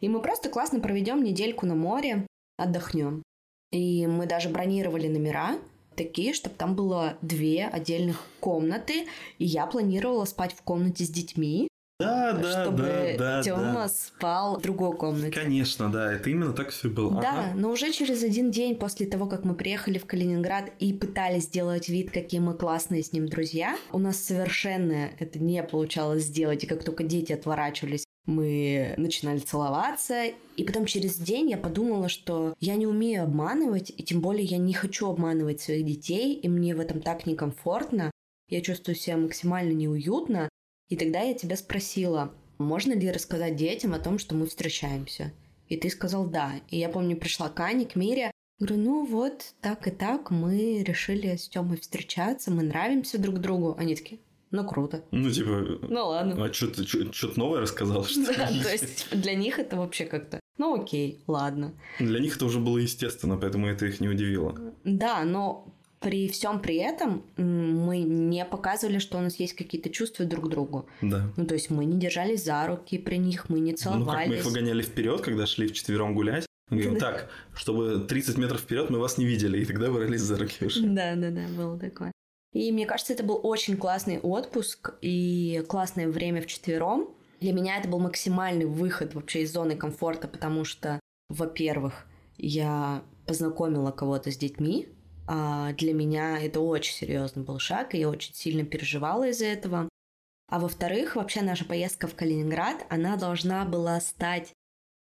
[0.00, 3.22] И мы просто классно проведем недельку на море, отдохнем.
[3.70, 5.58] И мы даже бронировали номера,
[5.94, 11.68] такие, чтобы там было две отдельных комнаты, и я планировала спать в комнате с детьми,
[12.02, 13.88] Да, да, чтобы да, да, Тёма да.
[13.88, 15.32] спал в другой комнате.
[15.32, 17.20] Конечно, да, это именно так все было.
[17.20, 17.52] Да, Ага.
[17.54, 21.88] но уже через один день после того, как мы приехали в Калининград и пытались сделать
[21.88, 26.64] вид, какие мы классные с ним друзья, у нас совершенно это не получалось сделать.
[26.64, 30.26] И как только дети отворачивались, мы начинали целоваться.
[30.56, 34.58] И потом через день я подумала, что я не умею обманывать, и тем более я
[34.58, 38.10] не хочу обманывать своих детей, и мне в этом так некомфортно.
[38.48, 40.48] Я чувствую себя максимально неуютно.
[40.92, 45.32] И тогда я тебя спросила, можно ли рассказать детям о том, что мы встречаемся?
[45.68, 46.52] И ты сказал да.
[46.68, 48.30] И я помню, пришла к Ане, к Мире.
[48.58, 53.74] Говорю, ну вот, так и так, мы решили с Тёмой встречаться, мы нравимся друг другу.
[53.78, 55.02] Они такие, ну круто.
[55.12, 56.44] Ну, типа, Ну ладно.
[56.44, 60.40] а что ты что-то новое рассказал, что Да, то есть для них это вообще как-то,
[60.58, 61.72] ну окей, ладно.
[62.00, 64.74] Для них это уже было естественно, поэтому это их не удивило.
[64.84, 70.24] Да, но при всем при этом мы не показывали, что у нас есть какие-то чувства
[70.24, 70.86] друг к другу.
[71.00, 71.30] Да.
[71.36, 74.00] Ну, то есть мы не держались за руки при них, мы не Ну, как мы
[74.00, 74.44] их целовались.
[74.44, 76.46] выгоняли вперед, когда шли вчетвером гулять.
[76.70, 80.38] Мы говорим, так, чтобы 30 метров вперед мы вас не видели, и тогда брались за
[80.38, 80.82] руки уже.
[80.86, 82.12] Да, да, да, было такое.
[82.52, 87.14] И мне кажется, это был очень классный отпуск и классное время вчетвером.
[87.40, 92.06] Для меня это был максимальный выход вообще из зоны комфорта, потому что, во-первых,
[92.38, 94.88] я познакомила кого-то с детьми,
[95.26, 99.88] для меня это очень серьезный был шаг, и я очень сильно переживала из-за этого.
[100.48, 104.52] А во-вторых, вообще наша поездка в Калининград, она должна была стать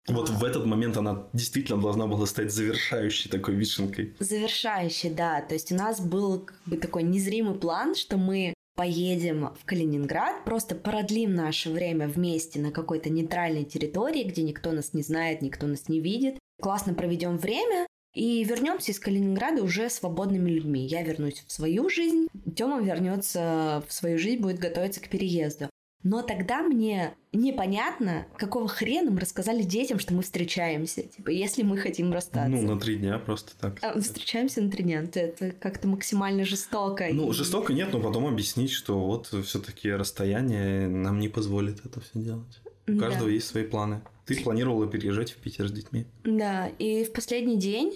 [0.08, 4.14] Вот в этот момент она действительно должна была стать завершающей такой вишенкой.
[4.18, 5.40] Завершающий, да.
[5.42, 10.44] То есть у нас был как бы такой незримый план, что мы поедем в Калининград,
[10.44, 15.66] просто продлим наше время вместе на какой-то нейтральной территории, где никто нас не знает, никто
[15.66, 16.38] нас не видит.
[16.60, 17.86] Классно проведем время
[18.18, 20.84] и вернемся из Калининграда уже свободными людьми.
[20.86, 22.26] Я вернусь в свою жизнь,
[22.56, 25.70] Тёма вернется в свою жизнь, будет готовиться к переезду.
[26.04, 31.02] Но тогда мне непонятно, какого хрена мы рассказали детям, что мы встречаемся.
[31.02, 32.48] Типа, если мы хотим расстаться.
[32.50, 33.78] Ну, на три дня просто так.
[33.82, 35.02] А, Встречаемся на три дня.
[35.12, 37.06] Это- как-то максимально жестоко.
[37.12, 42.00] Ну, И- жестоко нет, но потом объяснить, что вот все-таки расстояние нам не позволит это
[42.00, 42.60] все делать.
[42.86, 43.00] У Да.
[43.06, 44.00] каждого есть свои планы.
[44.24, 46.06] Ты планировала переезжать в Питер с детьми.
[46.24, 47.94] Да, и в последний день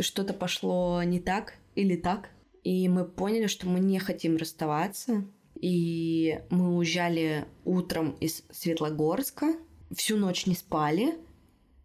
[0.00, 2.30] что-то пошло не так или так.
[2.62, 5.24] И мы поняли, что мы не хотим расставаться.
[5.60, 9.54] И мы уезжали утром из Светлогорска.
[9.94, 11.14] Всю ночь не спали.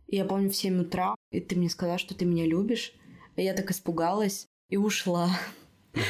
[0.08, 2.94] И я помню в 7 утра, и ты мне сказала, что ты меня любишь.
[3.36, 5.30] И я так испугалась и ушла.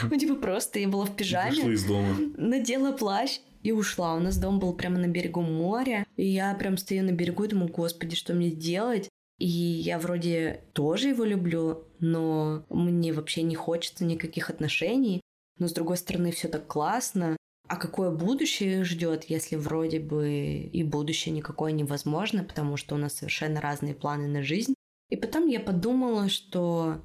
[0.10, 1.52] Ну, типа, просто я была в пижаме.
[1.52, 2.16] Вышла из дома.
[2.38, 4.16] надела плащ и ушла.
[4.16, 6.06] У нас дом был прямо на берегу моря.
[6.16, 9.10] И я прям стою на берегу и думаю, господи, что мне делать?
[9.40, 15.22] И я вроде тоже его люблю, но мне вообще не хочется никаких отношений.
[15.58, 17.38] Но с другой стороны, все так классно.
[17.68, 22.98] А какое будущее их ждет, если вроде бы и будущее никакое невозможно, потому что у
[22.98, 24.74] нас совершенно разные планы на жизнь.
[25.10, 27.02] И потом я подумала, что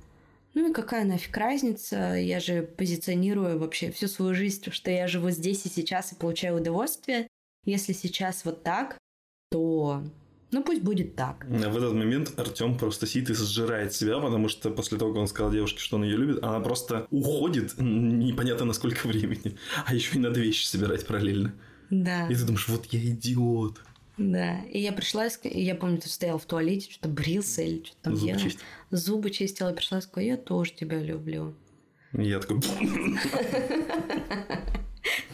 [0.55, 5.31] ну и какая нафиг разница, я же позиционирую вообще всю свою жизнь, что я живу
[5.31, 7.29] здесь и сейчас и получаю удовольствие.
[7.64, 8.97] Если сейчас вот так,
[9.51, 10.03] то
[10.55, 11.45] ну пусть будет так.
[11.49, 15.29] В этот момент Артем просто сидит и сжирает себя, потому что после того, как он
[15.29, 19.57] сказал девушке, что он ее любит, она просто уходит непонятно на сколько времени.
[19.87, 21.53] А еще и надо вещи собирать параллельно.
[21.90, 23.81] Да, И ты думаешь, вот я идиот.
[24.17, 24.61] да.
[24.73, 28.17] И я пришла, и я помню, ты стоял в туалете, что-то брился или что-то там
[28.17, 28.40] Зубы делал.
[28.43, 28.61] чистить.
[28.90, 31.55] Зубы чистила, и пришла и сказала, я тоже тебя люблю.
[32.12, 32.61] И я такой,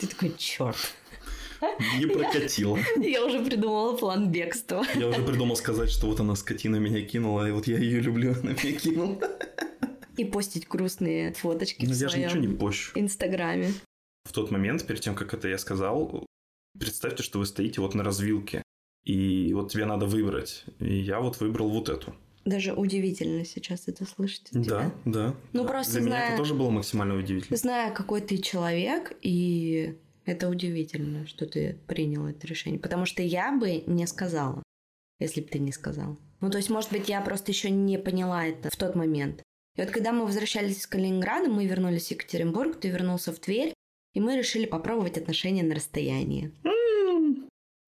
[0.01, 0.77] Ты такой, черт.
[1.99, 2.79] Не прокатило.
[2.96, 4.85] Я уже придумала план бегства.
[4.96, 8.33] Я уже придумал сказать, что вот она скотина меня кинула, и вот я ее люблю,
[8.42, 9.18] она меня кинула.
[10.16, 12.92] И постить грустные фоточки Ну, в я же ничего не своем пощу.
[12.99, 13.73] инстаграме.
[14.25, 16.27] В тот момент, перед тем, как это я сказал,
[16.79, 18.62] представьте, что вы стоите вот на развилке,
[19.05, 20.64] и вот тебе надо выбрать.
[20.79, 22.14] И я вот выбрал вот эту.
[22.44, 24.62] Даже удивительно сейчас это слышать тебя.
[24.62, 25.35] Да, да.
[25.53, 27.57] Ну, просто Для меня зная- это тоже было максимально удивительно.
[27.57, 29.96] Зная, какой ты человек, и
[30.31, 32.79] это удивительно, что ты принял это решение.
[32.81, 34.62] Потому что я бы не сказала,
[35.19, 36.19] если бы ты не сказал.
[36.40, 39.43] Ну, то есть, может быть, я просто еще не поняла это в тот момент.
[39.77, 43.75] И вот когда мы возвращались из Калининграда, мы вернулись в Екатеринбург, ты вернулся в Тверь,
[44.14, 46.53] и мы решили попробовать отношения на расстоянии.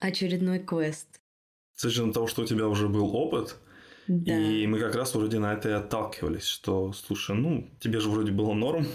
[0.00, 1.09] Очередной квест.
[1.76, 3.57] С учетом того, что у тебя уже был опыт,
[4.09, 4.37] Да.
[4.37, 8.33] и мы как раз вроде на это и отталкивались, что, слушай, ну, тебе же вроде
[8.33, 8.87] было норм,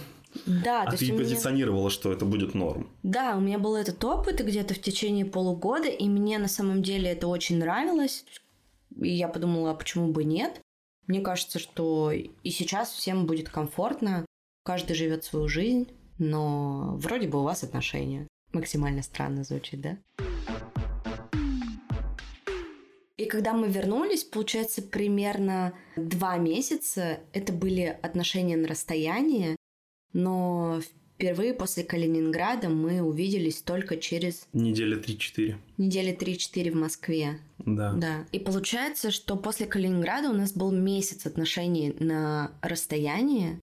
[0.46, 2.90] Да, а то ты есть у меня- позиционировала, что это будет норм.
[3.04, 7.10] Да, у меня был этот опыт где-то в течение полугода, и мне на самом деле
[7.12, 8.26] это очень нравилось.
[9.02, 10.60] И я подумала, а почему бы нет?
[11.08, 14.26] Мне кажется, что и сейчас всем будет комфортно,
[14.64, 18.28] каждый живет свою жизнь, но вроде бы у вас отношения.
[18.54, 19.98] Максимально странно звучит, да?
[23.18, 29.56] И когда мы вернулись, получается, примерно два месяца это были отношения на расстоянии,
[30.14, 30.82] но
[31.16, 35.56] впервые после Калининграда мы увиделись только через Недели 3-4.
[35.78, 37.40] недели 3-4 в Москве.
[37.60, 37.94] Да.
[37.94, 38.26] Да.
[38.32, 43.60] И получается, что после Калининграда у нас был месяц отношений на расстоянии.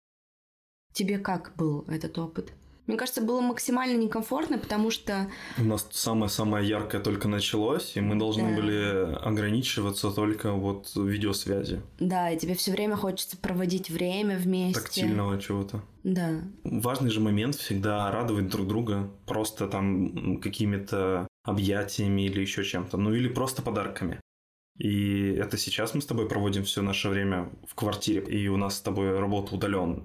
[0.93, 2.53] Тебе как был этот опыт?
[2.87, 8.17] Мне кажется, было максимально некомфортно, потому что У нас самое-самое яркое только началось, и мы
[8.17, 8.57] должны Да.
[8.57, 11.81] были ограничиваться только вот видеосвязи.
[11.99, 14.81] Да, и тебе все время хочется проводить время вместе.
[14.81, 15.83] Тактильного чего-то.
[16.03, 16.43] Да.
[16.65, 23.15] Важный же момент всегда радовать друг друга просто там какими-то объятиями или еще чем-то, ну
[23.15, 24.21] или просто подарками.
[24.79, 28.77] И это сейчас мы с тобой проводим все наше время в квартире, и у нас
[28.77, 30.05] с тобой работа удаленно.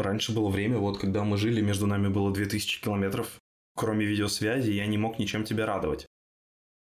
[0.00, 3.38] Раньше было время, вот когда мы жили, между нами было 2000 километров.
[3.76, 6.06] Кроме видеосвязи, я не мог ничем тебя радовать.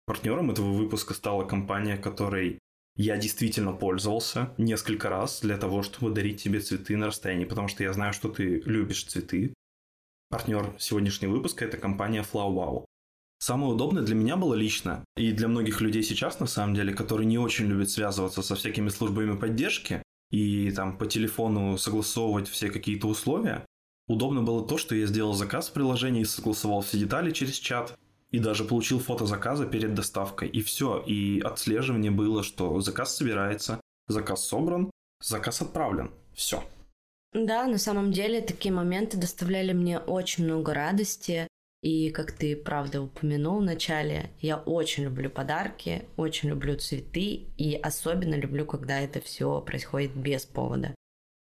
[0.05, 2.59] Партнером этого выпуска стала компания, которой
[2.97, 7.83] я действительно пользовался несколько раз для того, чтобы дарить тебе цветы на расстоянии, потому что
[7.83, 9.53] я знаю, что ты любишь цветы.
[10.29, 12.85] Партнер сегодняшнего выпуска– это компания FlowWow.
[13.39, 17.25] Самое удобное для меня было лично, и для многих людей сейчас, на самом деле, которые
[17.25, 23.07] не очень любят связываться со всякими службами поддержки и там по телефону согласовывать все какие-то
[23.07, 23.65] условия,
[24.07, 27.97] удобно было то, что я сделал заказ в приложении, согласовал все детали через чат,
[28.31, 30.49] и даже получил фото заказа перед доставкой.
[30.49, 30.99] И все.
[30.99, 36.11] И отслеживание было, что заказ собирается, заказ собран, заказ отправлен.
[36.33, 36.63] Все.
[37.33, 41.47] Да, на самом деле такие моменты доставляли мне очень много радости.
[41.85, 47.75] И, как ты правда упомянул в начале, я очень люблю подарки, очень люблю цветы, и
[47.75, 50.95] особенно люблю, когда это все происходит без повода.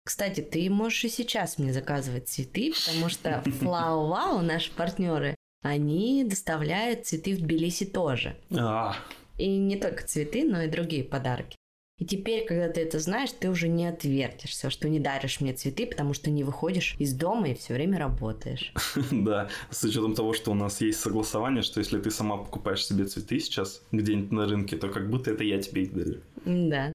[0.05, 6.25] Кстати, ты можешь и сейчас мне заказывать цветы, потому что Flow Wow, наши партнеры, они
[6.25, 8.37] доставляют цветы в Тбилиси тоже.
[8.51, 8.97] А,
[9.39, 11.57] И не только цветы, но и другие подарки.
[12.03, 15.87] И теперь, когда ты это знаешь, ты уже не отвертишься, что не даришь мне цветы,
[15.87, 18.73] потому что не выходишь из дома и все время работаешь.
[19.13, 23.05] да, с учетом того, что у нас есть согласование, что если ты сама покупаешь себе
[23.05, 26.23] цветы сейчас где-нибудь на рынке, то как будто это я тебе их дарю.
[26.45, 26.93] Да.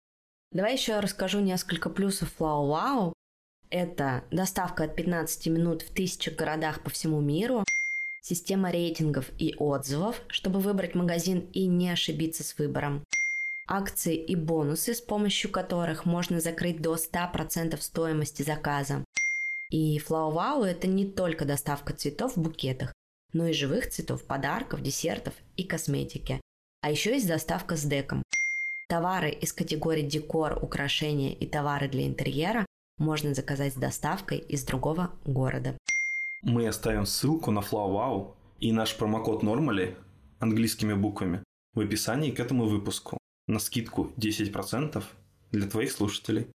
[0.51, 3.13] Давай еще расскажу несколько плюсов Flow Wow.
[3.69, 7.63] Это доставка от 15 минут в тысячах городах по всему миру,
[8.19, 13.05] система рейтингов и отзывов, чтобы выбрать магазин и не ошибиться с выбором,
[13.67, 19.03] акции и бонусы, с помощью которых можно закрыть до 100% стоимости заказа.
[19.69, 22.93] И Flow Wow– это не только доставка цветов в букетах,
[23.33, 26.39] но и живых цветов, подарков, десертов и косметики.
[26.81, 28.23] А еще есть доставка с деком.
[28.87, 32.65] Товары из категории декор, украшения и товары для интерьера
[32.97, 35.77] можно заказать с доставкой из другого города.
[36.41, 39.95] Мы оставим ссылку на FlowWow и наш промокод Normally
[40.39, 43.17] английскими буквами в описании к этому выпуску
[43.47, 45.03] на скидку 10%
[45.51, 46.47] для твоих слушателей.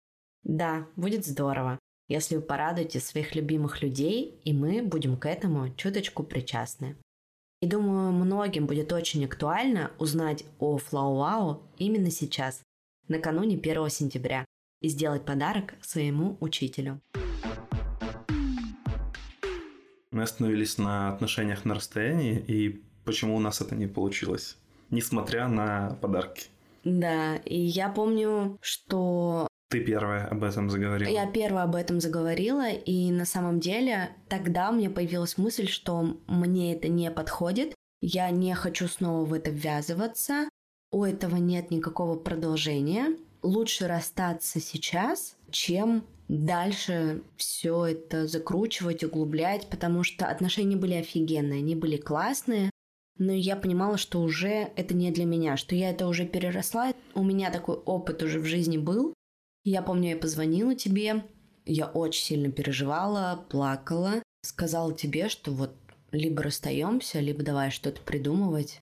[0.45, 1.79] Да, будет здорово,
[2.09, 6.97] если вы порадуете своих любимых людей, и мы будем к этому чуточку причастны.
[7.61, 12.61] И думаю, многим будет очень актуально узнать о FlowWow именно сейчас,
[13.09, 14.45] накануне 1 сентября,
[14.81, 17.01] и сделать подарок своему учителю.
[20.11, 24.59] Мы остановились на отношениях на расстоянии и почему у нас это не получилось,
[24.90, 26.49] несмотря на подарки.
[26.85, 31.11] Да, и я помню, что Ты первая об этом заговорила.
[31.11, 36.19] Я первая об этом заговорила, и на самом деле тогда у меня появилась мысль, что
[36.27, 40.49] мне это не подходит, я не хочу снова в это ввязываться,
[40.91, 43.17] у этого нет никакого продолжения.
[43.43, 51.75] лучше расстаться сейчас, чем дальше все это закручивать, углублять, потому что отношения были офигенные, они
[51.75, 52.71] были классные,
[53.23, 56.92] но я понимала, что уже это не для меня, что я это уже переросла.
[57.14, 59.14] У меня такой опыт уже в жизни был.
[59.64, 61.25] Я помню, я позвонила тебе,
[61.64, 64.14] я очень сильно переживала, плакала,
[64.44, 65.73] сказала тебе, что вот
[66.10, 68.81] либо расстаемся, либо давай что-то придумывать.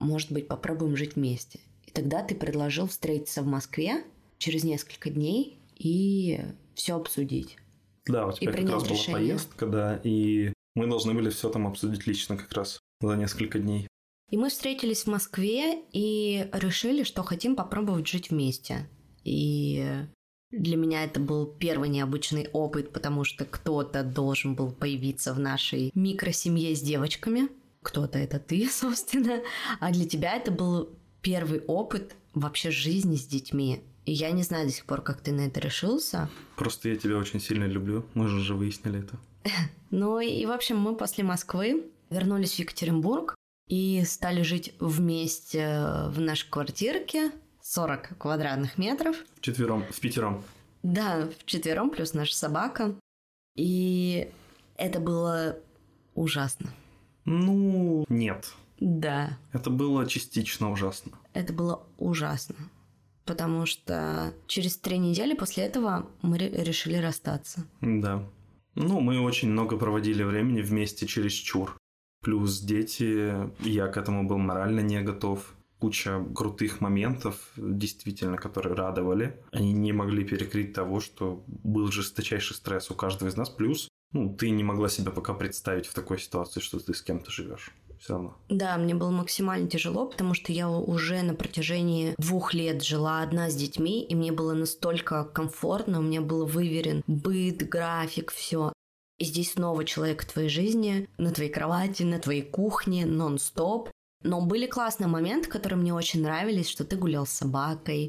[0.00, 1.60] Может быть, попробуем жить вместе.
[1.84, 4.02] И тогда ты предложил встретиться в Москве
[4.38, 6.40] через несколько дней и
[6.74, 7.58] все обсудить.
[8.06, 9.06] Да, у тебя как раз решение.
[9.06, 13.58] была поездка, да, и мы должны были все там обсудить лично как раз за несколько
[13.58, 13.88] дней.
[14.30, 18.88] И мы встретились в Москве и решили, что хотим попробовать жить вместе.
[19.22, 19.86] И
[20.50, 25.90] для меня это был первый необычный опыт, потому что кто-то должен был появиться в нашей
[25.94, 27.48] микросемье с девочками.
[27.82, 29.40] Кто-то это ты, собственно.
[29.80, 30.90] А для тебя это был
[31.22, 33.82] первый опыт вообще жизни с детьми.
[34.04, 36.28] И я не знаю до сих пор, как ты на это решился.
[36.56, 38.04] Просто я тебя очень сильно люблю.
[38.14, 39.18] Мы же уже выяснили это.
[39.90, 41.84] Ну и, в общем, мы после Москвы
[42.14, 43.34] вернулись в Екатеринбург
[43.68, 47.32] и стали жить вместе в нашей квартирке.
[47.62, 49.16] 40 квадратных метров.
[49.36, 50.44] В четвером, в пятером.
[50.82, 52.94] Да, в четвером, плюс наша собака.
[53.56, 54.30] И
[54.76, 55.58] это было
[56.14, 56.70] ужасно.
[57.24, 58.52] Ну, нет.
[58.80, 59.38] Да.
[59.52, 61.12] Это было частично ужасно.
[61.32, 62.56] Это было ужасно.
[63.24, 67.64] Потому что через три недели после этого мы решили расстаться.
[67.80, 68.22] Да.
[68.74, 71.78] Ну, мы очень много проводили времени вместе через чур.
[72.24, 79.38] Плюс дети, я к этому был морально не готов куча крутых моментов, действительно, которые радовали.
[79.52, 83.50] Они не могли перекрыть того, что был жесточайший стресс у каждого из нас.
[83.50, 87.30] Плюс, ну, ты не могла себя пока представить в такой ситуации, что ты с кем-то
[87.30, 87.70] живешь.
[88.04, 88.36] Все равно.
[88.50, 93.48] Да, мне было максимально тяжело, потому что я уже на протяжении двух лет жила одна
[93.48, 98.73] с детьми, и мне было настолько комфортно, у меня был выверен быт, график, все.
[99.18, 103.90] И здесь снова человек в твоей жизни, на твоей кровати, на твоей кухне, нон-стоп.
[104.22, 108.08] Но были классные моменты, которые мне очень нравились, что ты гулял с собакой,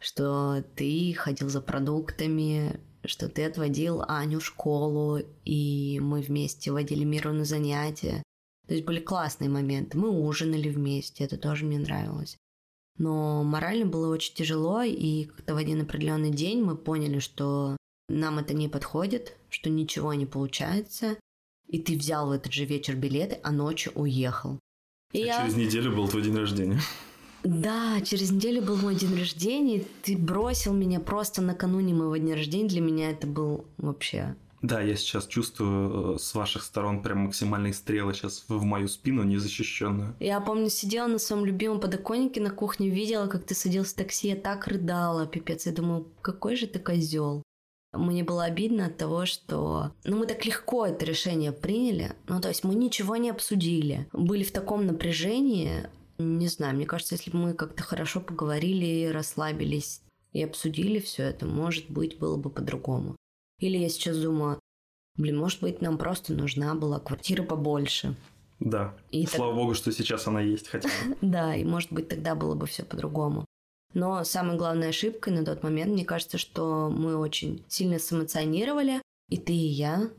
[0.00, 7.04] что ты ходил за продуктами, что ты отводил Аню в школу, и мы вместе водили
[7.04, 8.22] Миру на занятия.
[8.66, 9.98] То есть были классные моменты.
[9.98, 12.36] Мы ужинали вместе, это тоже мне нравилось.
[12.96, 17.76] Но морально было очень тяжело, и как-то в один определенный день мы поняли, что
[18.08, 21.16] нам это не подходит, что ничего не получается,
[21.66, 24.58] и ты взял в этот же вечер билеты, а ночью уехал.
[25.12, 25.40] И а я...
[25.42, 26.80] через неделю был твой день рождения.
[27.44, 29.84] Да, через неделю был мой день рождения.
[30.02, 32.68] Ты бросил меня просто накануне моего дня рождения.
[32.68, 34.34] Для меня это был вообще...
[34.62, 39.22] Да, я сейчас чувствую э, с ваших сторон прям максимальные стрелы сейчас в мою спину
[39.22, 40.16] незащищенную.
[40.20, 44.28] Я помню, сидела на своем любимом подоконнике на кухне, видела, как ты садился в такси,
[44.28, 45.66] я так рыдала, пипец.
[45.66, 47.42] Я думаю, какой же ты козел.
[47.94, 52.12] Мне было обидно от того, что ну, мы так легко это решение приняли.
[52.28, 54.08] Ну, то есть мы ничего не обсудили.
[54.12, 55.88] Были в таком напряжении.
[56.18, 60.00] Не знаю, мне кажется, если бы мы как-то хорошо поговорили, расслабились
[60.32, 63.16] и обсудили все это, может быть, было бы по-другому.
[63.60, 64.60] Или я сейчас думаю,
[65.16, 68.16] блин, может быть, нам просто нужна была квартира побольше.
[68.60, 68.94] Да.
[69.10, 69.60] И Слава так...
[69.60, 71.16] богу, что сейчас она есть хотя бы.
[71.20, 73.44] Да, и может быть, тогда было бы все по-другому.
[73.94, 79.38] Но самой главной ошибкой на тот момент, мне кажется, что мы очень сильно сэмоционировали, и
[79.38, 80.10] ты, и я,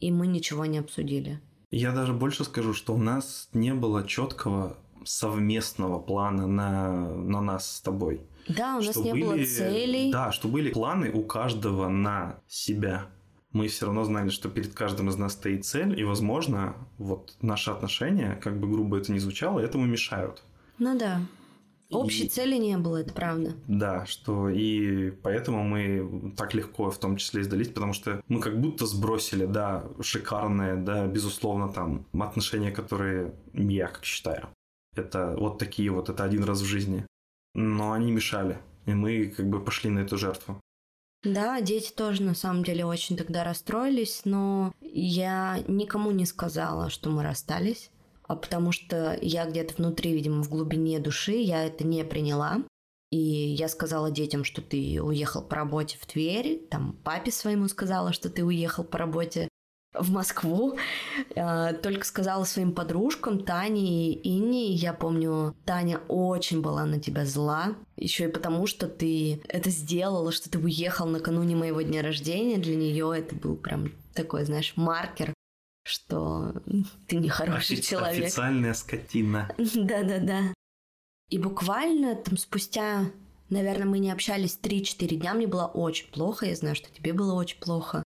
[0.00, 1.40] и мы ничего не обсудили.
[1.70, 7.76] Я даже больше скажу, что у нас не было четкого совместного плана на, на нас
[7.76, 8.22] с тобой.
[8.48, 10.10] Да, у нас что не были, было целей.
[10.10, 13.06] Да, что были планы у каждого на себя.
[13.52, 17.70] Мы все равно знали, что перед каждым из нас стоит цель, и, возможно, вот наши
[17.70, 20.42] отношения, как бы грубо это ни звучало, этому мешают.
[20.78, 21.20] Ну да.
[21.90, 22.28] Общей и...
[22.28, 23.54] цели не было, это правда.
[23.66, 28.60] Да, что и поэтому мы так легко в том числе сдались, потому что мы как
[28.60, 34.48] будто сбросили, да, шикарные, да, безусловно, там отношения, которые я как считаю.
[34.94, 37.06] Это вот такие вот, это один раз в жизни.
[37.54, 40.60] Но они мешали, и мы как бы пошли на эту жертву.
[41.24, 47.10] Да, дети тоже на самом деле очень тогда расстроились, но я никому не сказала, что
[47.10, 47.90] мы расстались
[48.36, 52.62] потому что я где-то внутри, видимо, в глубине души я это не приняла.
[53.10, 58.12] И я сказала детям, что ты уехал по работе в Тверь, там папе своему сказала,
[58.12, 59.48] что ты уехал по работе
[59.94, 60.76] в Москву.
[61.34, 64.72] А, только сказала своим подружкам Тане и Инне.
[64.72, 67.76] Я помню, Таня очень была на тебя зла.
[67.96, 72.58] Еще и потому, что ты это сделала, что ты уехал накануне моего дня рождения.
[72.58, 75.32] Для нее это был прям такой, знаешь, маркер
[75.88, 76.54] что
[77.06, 78.24] ты нехороший человек.
[78.26, 79.50] Официальная скотина.
[79.58, 80.54] Да-да-да.
[81.30, 83.10] И буквально там спустя
[83.50, 87.32] Наверное, мы не общались 3-4 дня, мне было очень плохо, я знаю, что тебе было
[87.32, 88.02] очень плохо.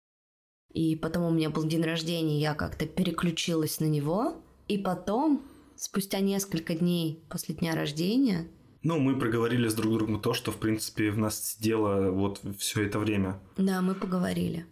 [0.72, 4.42] И потом у меня был день рождения, я как-то переключилась на него.
[4.66, 5.42] И потом,
[5.76, 8.48] спустя несколько дней после дня рождения...
[8.82, 12.82] Ну, мы проговорили с друг другом то, что, в принципе, в нас сидело вот все
[12.84, 13.40] это время.
[13.56, 14.66] Да, мы поговорили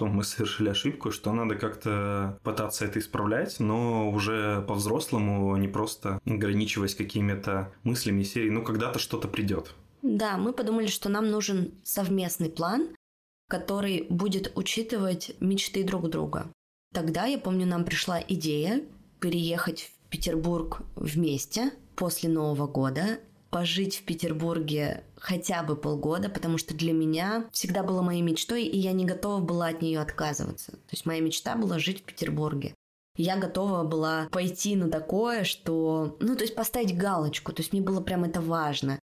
[0.00, 6.18] что мы совершили ошибку, что надо как-то пытаться это исправлять, но уже по-взрослому, не просто
[6.24, 9.74] ограничиваясь какими-то мыслями серии, ну когда-то что-то придет.
[10.00, 12.88] Да, мы подумали, что нам нужен совместный план,
[13.46, 16.50] который будет учитывать мечты друг друга.
[16.94, 18.82] Тогда, я помню, нам пришла идея
[19.20, 23.20] переехать в Петербург вместе после Нового года
[23.50, 28.78] пожить в Петербурге хотя бы полгода, потому что для меня всегда было моей мечтой, и
[28.78, 30.72] я не готова была от нее отказываться.
[30.72, 32.74] То есть моя мечта была жить в Петербурге.
[33.16, 36.16] Я готова была пойти на такое, что...
[36.20, 37.52] Ну, то есть поставить галочку.
[37.52, 38.98] То есть мне было прям это важно.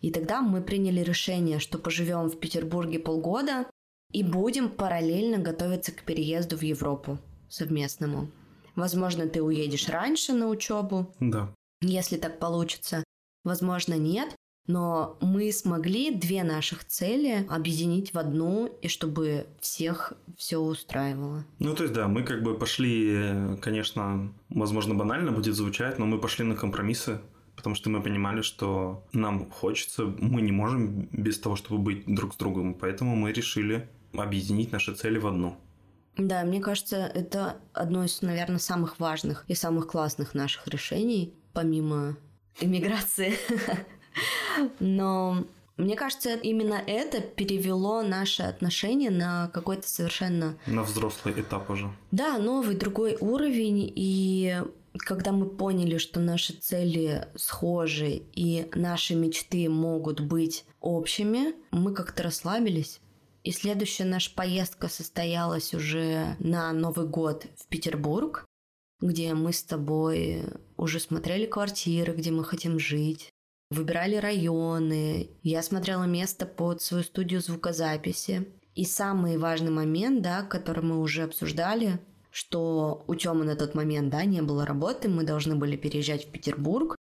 [0.00, 3.66] И тогда мы приняли решение, что поживем в Петербурге полгода
[4.12, 8.30] и будем параллельно готовиться к переезду в Европу совместному.
[8.76, 11.14] Возможно, ты уедешь раньше на учебу.
[11.20, 11.54] Да.
[11.82, 13.04] Если так получится
[13.44, 14.34] возможно, нет,
[14.66, 21.44] но мы смогли две наших цели объединить в одну, и чтобы всех все устраивало.
[21.58, 26.18] Ну, то есть, да, мы как бы пошли, конечно, возможно, банально будет звучать, но мы
[26.18, 27.20] пошли на компромиссы,
[27.56, 32.34] потому что мы понимали, что нам хочется, мы не можем без того, чтобы быть друг
[32.34, 35.56] с другом, поэтому мы решили объединить наши цели в одну.
[36.16, 42.16] Да, мне кажется, это одно из, наверное, самых важных и самых классных наших решений, помимо
[42.60, 43.34] иммиграции.
[44.80, 45.44] Но
[45.76, 50.56] мне кажется, именно это перевело наши отношения на какой-то совершенно...
[50.66, 51.90] На взрослый этап уже.
[52.10, 53.90] Да, новый, другой уровень.
[53.94, 54.62] И
[54.98, 62.24] когда мы поняли, что наши цели схожи и наши мечты могут быть общими, мы как-то
[62.24, 63.00] расслабились.
[63.42, 68.44] И следующая наша поездка состоялась уже на Новый год в Петербург
[69.00, 70.44] где мы с тобой
[70.76, 73.30] уже смотрели квартиры, где мы хотим жить,
[73.70, 75.30] выбирали районы.
[75.42, 78.46] Я смотрела место под свою студию звукозаписи.
[78.74, 81.98] И самый важный момент, да, который мы уже обсуждали,
[82.30, 86.30] что у Тёмы на тот момент, да, не было работы, мы должны были переезжать в
[86.30, 86.96] Петербург.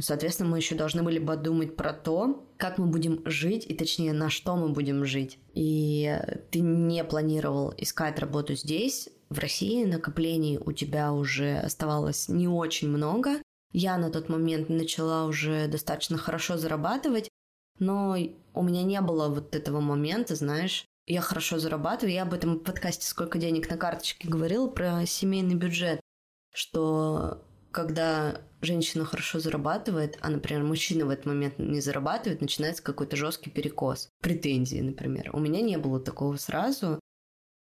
[0.00, 4.30] Соответственно, мы еще должны были подумать про то, как мы будем жить, и точнее, на
[4.30, 5.38] что мы будем жить.
[5.52, 6.18] И
[6.50, 12.88] ты не планировал искать работу здесь, в России накоплений у тебя уже оставалось не очень
[12.88, 13.42] много.
[13.72, 17.28] Я на тот момент начала уже достаточно хорошо зарабатывать,
[17.78, 18.16] но
[18.54, 22.62] у меня не было вот этого момента, знаешь, я хорошо зарабатываю, я об этом в
[22.62, 26.00] подкасте «Сколько денег на карточке» говорила, про семейный бюджет,
[26.54, 33.16] что когда женщина хорошо зарабатывает, а, например, мужчина в этот момент не зарабатывает, начинается какой-то
[33.16, 34.08] жесткий перекос.
[34.20, 35.30] Претензии, например.
[35.32, 37.00] У меня не было такого сразу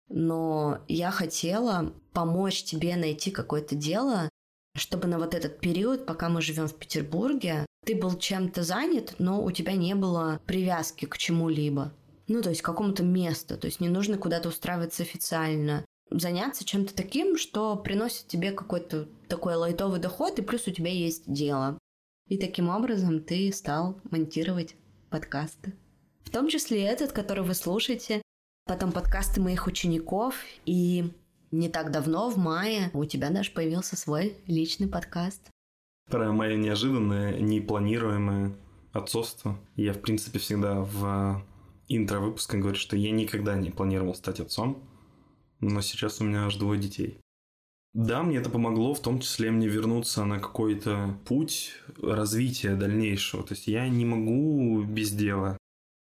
[0.09, 4.29] но я хотела помочь тебе найти какое-то дело,
[4.75, 9.43] чтобы на вот этот период, пока мы живем в Петербурге, ты был чем-то занят, но
[9.43, 11.93] у тебя не было привязки к чему-либо.
[12.29, 13.59] Ну, то есть к какому-то месту.
[13.59, 15.85] То есть не нужно куда-то устраиваться официально.
[16.11, 21.31] Заняться чем-то таким, что приносит тебе какой-то такой лайтовый доход, и плюс у тебя есть
[21.31, 21.79] дело.
[22.29, 24.77] И таким образом ты стал монтировать
[25.11, 25.75] подкасты.
[26.23, 28.23] В том числе этот, который вы слушаете,
[28.73, 31.13] потом подкасты моих учеников, и
[31.51, 35.51] не так давно, в мае, у тебя даже появился свой личный подкаст.
[36.11, 38.57] Про мое неожиданное, непланируемое
[38.93, 39.59] отцовство.
[39.77, 41.45] Я, в принципе, всегда в
[41.87, 44.83] интро выпуска говорю, что я никогда не планировал стать отцом,
[45.61, 47.21] но сейчас у меня аж двое детей.
[47.93, 53.43] Да, мне это помогло, в том числе мне вернуться на какой-то путь развития дальнейшего.
[53.43, 55.59] То есть я не могу без дела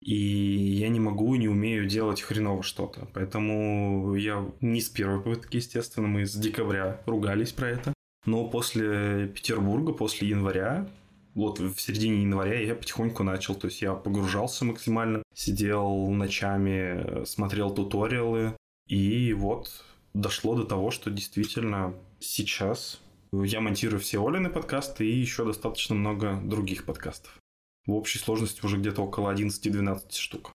[0.03, 3.07] и я не могу, не умею делать хреново что-то.
[3.13, 7.93] Поэтому я не с первой попытки, естественно, мы с декабря ругались про это.
[8.25, 10.89] Но после Петербурга, после января,
[11.35, 17.73] вот в середине января я потихоньку начал, то есть я погружался максимально, сидел ночами, смотрел
[17.73, 18.55] туториалы,
[18.87, 23.01] и вот дошло до того, что действительно сейчас
[23.31, 27.42] я монтирую все Олины подкасты и еще достаточно много других подкастов.
[27.85, 30.51] В общей сложности уже где-то около 11-12 штук.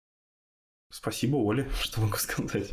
[0.93, 2.73] Спасибо, Оле, что могу сказать.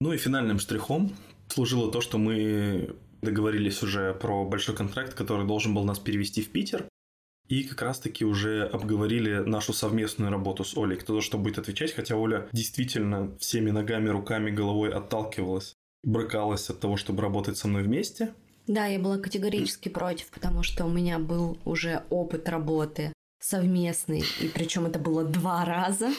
[0.00, 1.16] Ну и финальным штрихом
[1.48, 6.50] служило то, что мы договорились уже про большой контракт, который должен был нас перевести в
[6.50, 6.86] Питер.
[7.48, 11.92] И как раз-таки уже обговорили нашу совместную работу с Олей, кто за что будет отвечать,
[11.92, 17.84] хотя Оля действительно всеми ногами, руками, головой отталкивалась, брыкалась от того, чтобы работать со мной
[17.84, 18.34] вместе.
[18.66, 24.48] Да, я была категорически против, потому что у меня был уже опыт работы совместный, и
[24.48, 26.10] причем это было два раза,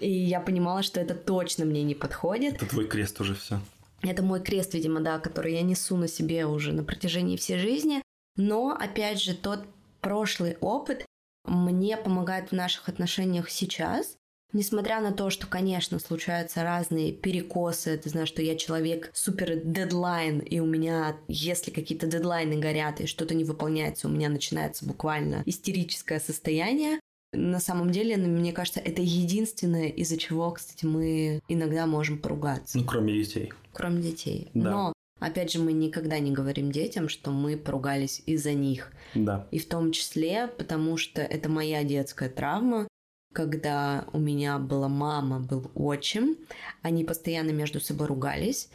[0.00, 2.54] и я понимала, что это точно мне не подходит.
[2.54, 3.60] Это твой крест уже все.
[4.02, 8.02] Это мой крест, видимо, да, который я несу на себе уже на протяжении всей жизни.
[8.36, 9.64] Но, опять же, тот
[10.00, 11.04] прошлый опыт
[11.44, 14.16] мне помогает в наших отношениях сейчас.
[14.52, 20.40] Несмотря на то, что, конечно, случаются разные перекосы, ты знаешь, что я человек супер дедлайн,
[20.40, 25.42] и у меня, если какие-то дедлайны горят и что-то не выполняется, у меня начинается буквально
[25.46, 27.00] истерическое состояние.
[27.32, 32.76] На самом деле, мне кажется, это единственное, из-за чего, кстати, мы иногда можем поругаться.
[32.76, 33.52] Ну, кроме детей.
[33.72, 34.50] Кроме детей.
[34.52, 34.70] Да.
[34.70, 34.92] Но
[35.22, 38.90] Опять же, мы никогда не говорим детям, что мы поругались из-за них.
[39.14, 39.46] Да.
[39.52, 42.88] И в том числе, потому что это моя детская травма,
[43.32, 46.36] когда у меня была мама, был отчим,
[46.82, 48.68] они постоянно между собой ругались,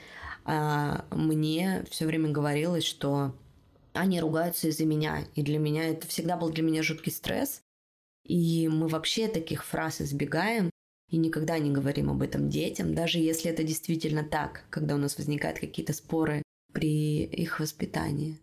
[0.45, 3.35] а мне все время говорилось, что
[3.93, 7.61] они ругаются из-за меня, и для меня это всегда был для меня жуткий стресс,
[8.23, 10.69] и мы вообще таких фраз избегаем
[11.09, 15.17] и никогда не говорим об этом детям, даже если это действительно так, когда у нас
[15.17, 16.43] возникают какие-то споры
[16.73, 18.39] при их воспитании.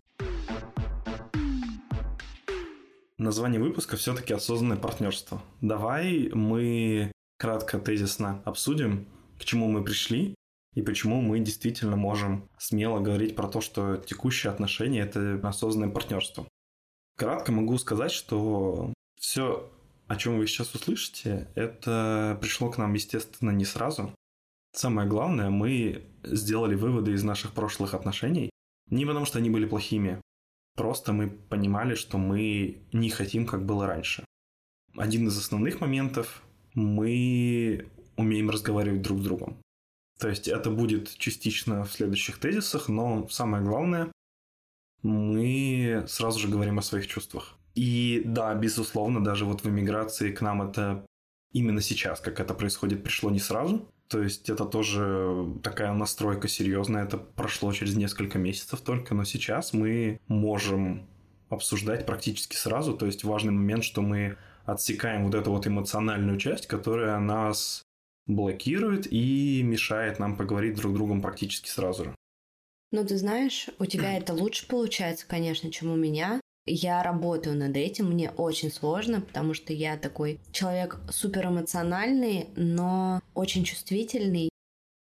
[3.25, 5.41] Название выпуска все-таки осознанное партнерство.
[5.59, 9.07] Давай мы кратко, тезисно обсудим,
[9.39, 10.35] к чему мы пришли
[10.75, 16.47] и почему мы действительно можем смело говорить про то, что текущие отношения– это осознанное партнерство.
[17.17, 19.71] Кратко могу сказать, что все,
[20.05, 24.13] о чем вы сейчас услышите, это пришло к нам, естественно, не сразу.
[24.71, 28.51] Самое главное, мы сделали выводы из наших прошлых отношений
[28.91, 30.21] не потому, что они были плохими,
[30.75, 34.25] Просто мы понимали, что мы не хотим, как было раньше.
[34.95, 36.41] Один из основных моментов–
[36.75, 39.57] мы умеем разговаривать друг с другом.
[40.19, 44.11] То есть это будет частично в следующих тезисах, но самое главное–
[45.03, 47.57] мы сразу же говорим о своих чувствах.
[47.75, 51.05] И да, безусловно, даже вот в эмиграции к нам это
[51.51, 53.87] именно сейчас, как это происходит, пришло не сразу.
[54.07, 57.05] То есть это тоже такая настройка серьезная.
[57.05, 61.07] Это прошло через несколько месяцев только, но сейчас мы можем
[61.49, 62.95] обсуждать практически сразу.
[62.95, 67.83] То есть важный момент, что мы отсекаем вот эту вот эмоциональную часть, которая нас
[68.27, 72.15] блокирует и мешает нам поговорить друг с другом практически сразу же.
[72.91, 76.39] Ну, ты знаешь, у тебя это лучше получается, конечно, чем у меня.
[76.67, 83.21] Я работаю над этим, мне очень сложно, потому что я такой человек супер эмоциональный, но
[83.35, 84.49] очень чувствительный.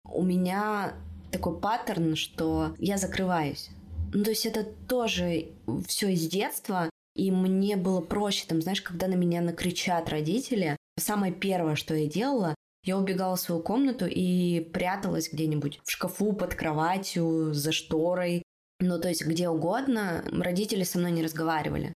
[0.03, 0.93] У меня
[1.31, 3.69] такой паттерн, что я закрываюсь.
[4.13, 5.47] Ну, то есть это тоже
[5.87, 11.31] все из детства, и мне было проще, там, знаешь, когда на меня накричат родители, самое
[11.31, 16.55] первое, что я делала, я убегала в свою комнату и пряталась где-нибудь в шкафу, под
[16.55, 18.43] кроватью, за шторой,
[18.79, 21.93] ну, то есть где угодно, родители со мной не разговаривали.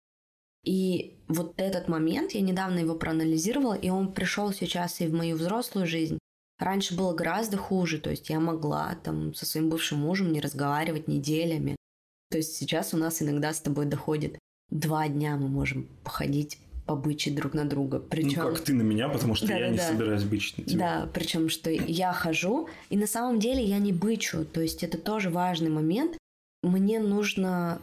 [0.64, 5.38] И вот этот момент, я недавно его проанализировала, и он пришел сейчас и в мою
[5.38, 6.18] взрослую жизнь.
[6.60, 11.08] Раньше было гораздо хуже, то есть я могла там со своим бывшим мужем не разговаривать
[11.08, 11.76] неделями.
[12.32, 14.38] То есть сейчас у нас иногда с тобой доходит
[14.70, 18.00] два дня мы можем походить побычить друг на друга.
[18.00, 18.44] Причем...
[18.44, 19.88] Ну, как ты на меня, потому что да, я да, не да.
[19.88, 20.80] собираюсь бычить на тебя.
[20.80, 24.46] Да, причем, что я хожу, и на самом деле я не бычу.
[24.46, 26.18] То есть это тоже важный момент
[26.64, 27.80] мне нужно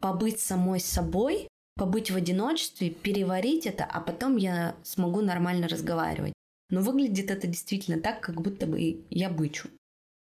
[0.00, 6.32] побыть самой собой, побыть в одиночестве, переварить это, а потом я смогу нормально разговаривать.
[6.70, 9.68] Но выглядит это действительно так, как будто бы я бычу.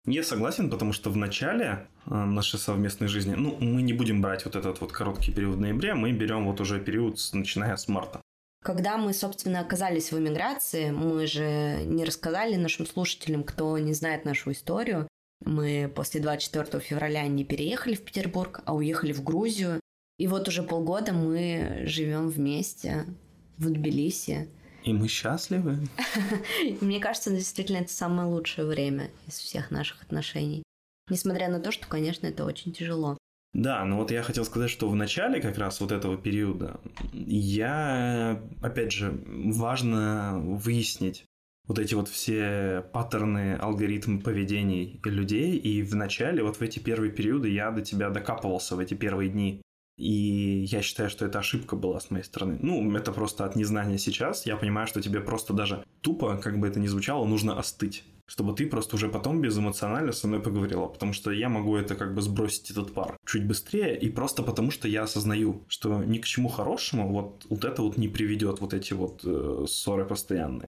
[0.08, 4.45] Я согласен, потому что в начале э, нашей совместной жизни, ну, мы не будем брать
[4.45, 8.20] вот этот вот короткий период в ноябре, мы берем вот уже период, начиная с марта.
[8.64, 14.26] Когда мы, собственно, оказались в эмиграции, мы же не рассказали нашим слушателям, кто не знает
[14.26, 15.08] нашу историю,
[15.46, 19.80] мы после 24 февраля не переехали в Петербург, а уехали в Грузию.
[20.18, 23.06] И вот уже полгода мы живем вместе
[23.58, 24.50] в Тбилиси.
[24.84, 25.80] И мы счастливы.
[26.82, 30.64] Мне кажется, действительно, это самое лучшее время из всех наших отношений.
[31.10, 33.18] Несмотря на то, что, конечно, это очень тяжело.
[33.54, 36.80] Да, но вот я хотел сказать, что в начале как раз вот этого периода
[37.12, 41.26] я, опять же, важно выяснить,
[41.68, 47.12] вот эти вот все паттерны, алгоритмы поведений людей, и в начале, вот в эти первые
[47.12, 49.62] периоды я до тебя докапывался в эти первые дни.
[49.97, 52.57] И я считаю, что это ошибка была с моей стороны.
[52.62, 54.47] Ну, это просто от незнания сейчас.
[54.47, 58.03] Я понимаю, что тебе просто даже тупо, как бы это ни звучало, нужно остыть.
[58.26, 60.88] Чтобы ты просто уже потом безэмоционально со мной поговорила.
[60.88, 63.95] Потому что я могу это как бы сбросить этот пар чуть быстрее.
[63.95, 67.97] И просто потому, что я осознаю, что ни к чему хорошему вот, вот это вот
[67.97, 70.68] не приведет, вот эти вот э, ссоры постоянные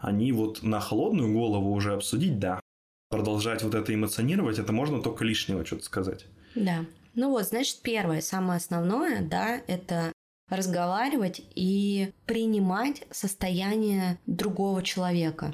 [0.00, 2.60] они вот на холодную голову уже обсудить, да.
[3.08, 6.26] Продолжать вот это эмоционировать, это можно только лишнего что-то сказать.
[6.54, 6.84] Да.
[7.14, 10.12] Ну вот, значит, первое, самое основное, да, это
[10.48, 15.52] разговаривать и принимать состояние другого человека.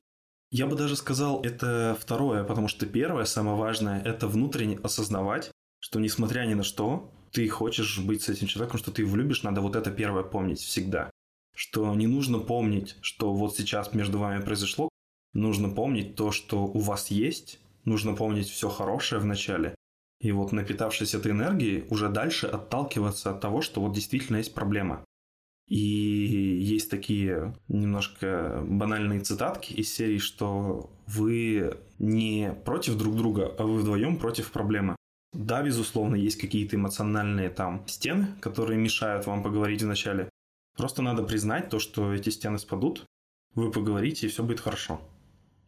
[0.51, 6.01] Я бы даже сказал, это второе, потому что первое, самое важное, это внутренне осознавать, что
[6.01, 9.61] несмотря ни на что, ты хочешь быть с этим человеком, что ты его любишь, надо
[9.61, 11.11] вот это первое помнить всегда.
[11.57, 14.91] Что не нужно помнить, что вот сейчас между вами произошло,
[15.33, 19.75] нужно помнить то, что у вас есть, нужно помнить все хорошее в начале,
[20.21, 25.03] и вот напитавшись этой энергией, уже дальше отталкиваться от того, что вот действительно есть проблема.
[25.67, 33.65] И есть такие немножко банальные цитатки из серии, что вы не против друг друга, а
[33.65, 34.95] вы вдвоем против проблемы.
[35.33, 40.29] Да, безусловно, есть какие-то эмоциональные там стены, которые мешают вам поговорить вначале.
[40.77, 43.05] Просто надо признать то, что эти стены спадут,
[43.55, 45.01] вы поговорите, и все будет хорошо.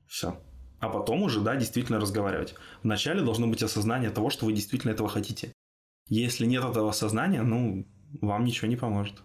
[0.06, 0.40] Все.
[0.80, 2.54] А потом уже, да, действительно разговаривать.
[2.82, 5.52] Вначале должно быть осознание того, что вы действительно этого хотите.
[6.08, 7.86] Если нет этого осознания, ну,
[8.20, 9.22] вам ничего не поможет.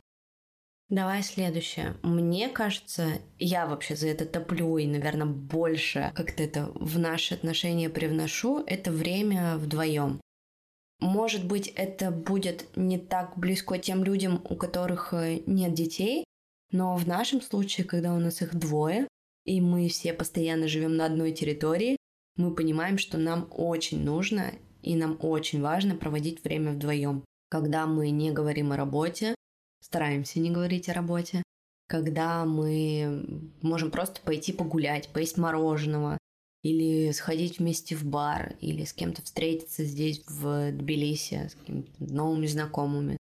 [0.90, 1.96] Давай следующее.
[2.04, 7.90] Мне кажется, я вообще за это топлю и, наверное, больше как-то это в наши отношения
[7.90, 10.22] привношу, это время вдвоем.
[11.00, 16.24] Может быть, это будет не так близко тем людям, у которых э, нет детей,
[16.72, 19.08] но в нашем случае, когда у нас их двое,
[19.46, 21.98] и мы все постоянно живем на одной территории,
[22.36, 27.24] мы понимаем, что нам очень нужно и нам очень важно проводить время вдвоем.
[27.50, 29.36] Когда мы не говорим о работе,
[29.82, 31.44] стараемся не говорить о работе,
[31.88, 36.18] когда мы можем просто пойти погулять, поесть мороженого,
[36.64, 42.48] или сходить вместе в бар, или с кем-то встретиться здесь в Тбилиси, с какими-то новыми
[42.48, 43.18] знакомыми.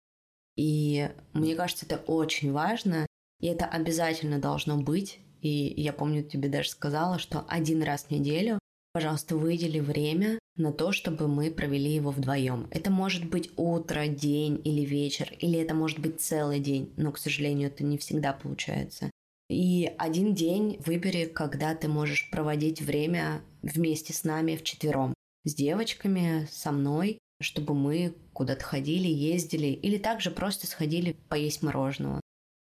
[0.57, 3.05] И мне кажется, это очень важно,
[3.39, 5.19] и это обязательно должно быть.
[5.41, 8.57] И я помню, тебе даже сказала, что один раз в неделю,
[8.91, 12.67] пожалуйста, выдели время на то, чтобы мы провели его вдвоем.
[12.71, 17.19] Это может быть утро, день или вечер, или это может быть целый день, но, к
[17.19, 19.11] сожалению, это не всегда получается.
[19.49, 25.13] И один день выбери, когда ты можешь проводить время вместе с нами вчетвером,
[25.45, 32.19] с девочками, со мной, чтобы мы куда-то ходили, ездили, или также просто сходили поесть мороженого.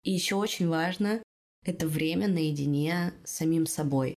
[0.04, 1.22] И еще очень важно
[1.66, 4.16] это время наедине с самим собой.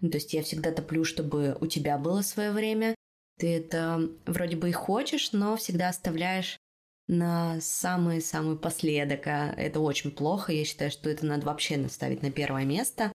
[0.00, 2.94] Ну, то есть я всегда топлю, чтобы у тебя было свое время.
[3.38, 6.58] Ты это вроде бы и хочешь, но всегда оставляешь
[7.12, 9.26] на самый-самый последок.
[9.26, 10.52] А это очень плохо.
[10.52, 13.12] Я считаю, что это надо вообще наставить на первое место.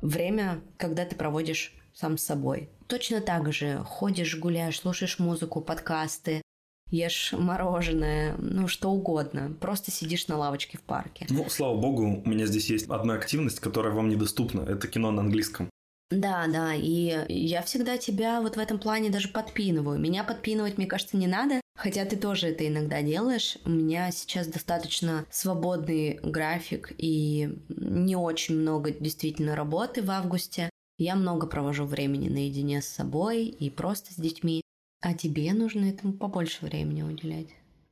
[0.00, 2.70] Время, когда ты проводишь сам с собой.
[2.88, 6.42] Точно так же ходишь, гуляешь, слушаешь музыку, подкасты,
[6.90, 9.56] ешь мороженое, ну что угодно.
[9.60, 11.26] Просто сидишь на лавочке в парке.
[11.30, 14.62] Ну, слава богу, у меня здесь есть одна активность, которая вам недоступна.
[14.62, 15.70] Это кино на английском.
[16.14, 19.98] Да, да, и я всегда тебя вот в этом плане даже подпинываю.
[19.98, 23.58] Меня подпинывать, мне кажется, не надо, хотя ты тоже это иногда делаешь.
[23.64, 30.70] У меня сейчас достаточно свободный график и не очень много действительно работы в августе.
[30.98, 34.60] Я много провожу времени наедине с собой и просто с детьми.
[35.02, 37.48] А тебе нужно этому побольше времени уделять.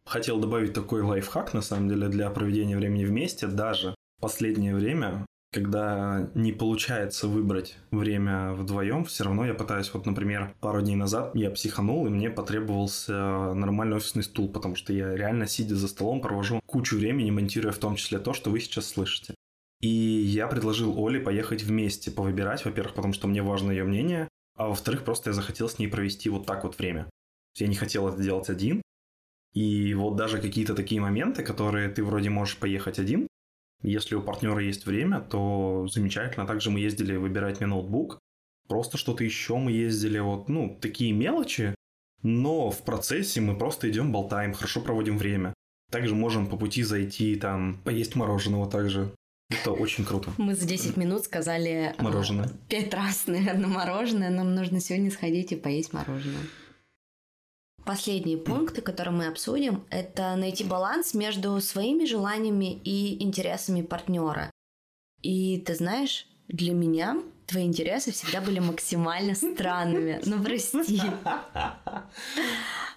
[0.06, 3.48] Хотел добавить такой лайфхак, на самом деле, для проведения времени вместе.
[3.48, 10.54] Даже последнее время, когда не получается выбрать время вдвоем, все равно я пытаюсь, вот, например,
[10.60, 15.46] пару дней назад я психанул, и мне потребовался нормальный офисный стул, потому что я реально,
[15.46, 19.34] сидя за столом, провожу кучу времени, монтируя в том числе то, что вы сейчас слышите.
[19.80, 24.68] И я предложил Оле поехать вместе, повыбирать, во-первых, потому что мне важно ее мнение, а
[24.68, 27.10] во-вторых, просто я захотел с ней провести вот так вот время.
[27.58, 28.80] Я не хотел это делать один.
[29.52, 33.26] И вот даже какие-то такие моменты, которые ты вроде можешь поехать один,
[33.82, 36.46] если у партнера есть время, то замечательно.
[36.46, 38.18] Также мы ездили выбирать мне ноутбук.
[38.68, 41.74] Просто что-то еще мы ездили, вот, ну, такие мелочи,
[42.22, 45.52] но в процессе мы просто идем, болтаем, хорошо проводим время.
[45.90, 49.12] Также можем по пути зайти, там, поесть мороженого также.
[49.50, 50.30] Это очень круто.
[50.38, 52.48] Мы за 10 минут сказали а, мороженое.
[52.68, 54.30] пять раз, наверное, мороженое.
[54.30, 56.40] Нам нужно сегодня сходить и поесть мороженое.
[57.84, 64.50] Последние пункты, которые мы обсудим, это найти баланс между своими желаниями и интересами партнера.
[65.22, 70.20] И ты знаешь, для меня твои интересы всегда были максимально странными.
[70.24, 71.00] Ну, прости.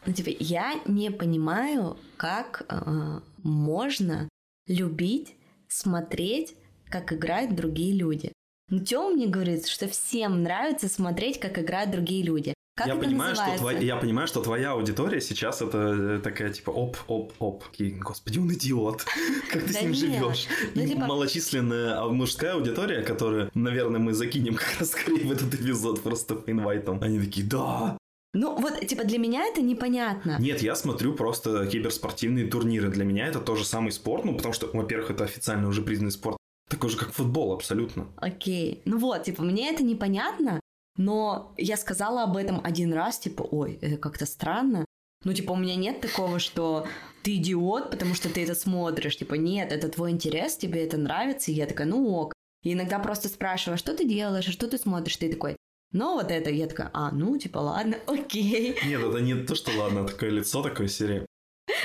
[0.06, 4.30] Ну, типа, я не понимаю, как э, можно
[4.68, 5.36] любить
[5.68, 6.56] смотреть,
[6.90, 8.32] как играют другие люди.
[8.70, 12.54] Но Тём мне говорит, что всем нравится смотреть, как играют другие люди.
[12.76, 13.56] Как я понимаю, называется?
[13.56, 17.64] что твоя, я понимаю, что твоя аудитория сейчас это э, такая типа оп, оп, оп.
[17.78, 19.06] И, господи, он идиот.
[19.52, 20.48] Как ты с ним живешь?
[20.76, 25.54] Ну, типа- малочисленная а, мужская аудитория, которую, наверное, мы закинем как раз скорее в этот
[25.54, 27.02] эпизод просто по инвайтам.
[27.02, 27.98] Они такие, да,
[28.34, 30.36] Ну, вот, типа, для меня это непонятно.
[30.38, 32.90] Нет, я смотрю просто киберспортивные турниры.
[32.90, 36.36] Для меня это тоже самый спорт, ну, потому что, во-первых, это официально уже признанный спорт.
[36.70, 38.08] Такой же, как футбол, абсолютно.
[38.18, 38.82] Окей.
[38.84, 40.60] Ну вот, типа, мне это непонятно,
[40.98, 44.86] но я сказала об этом один раз, типа, ой, это как-то странно.
[45.24, 46.88] Ну, типа, у меня нет такого, что
[47.24, 49.18] ты идиот, потому что ты это смотришь.
[49.18, 51.52] Типа, нет, это твой интерес, тебе это нравится.
[51.52, 52.34] И я такая, ну ок.
[52.64, 55.18] И иногда просто спрашиваю, «А что ты делаешь, а что ты смотришь?
[55.18, 55.56] Ты такой,
[55.92, 58.78] ну вот это, я такая, а, ну, типа, ладно, окей.
[58.86, 61.26] Нет, это не то, что ладно, такое лицо, такой серии.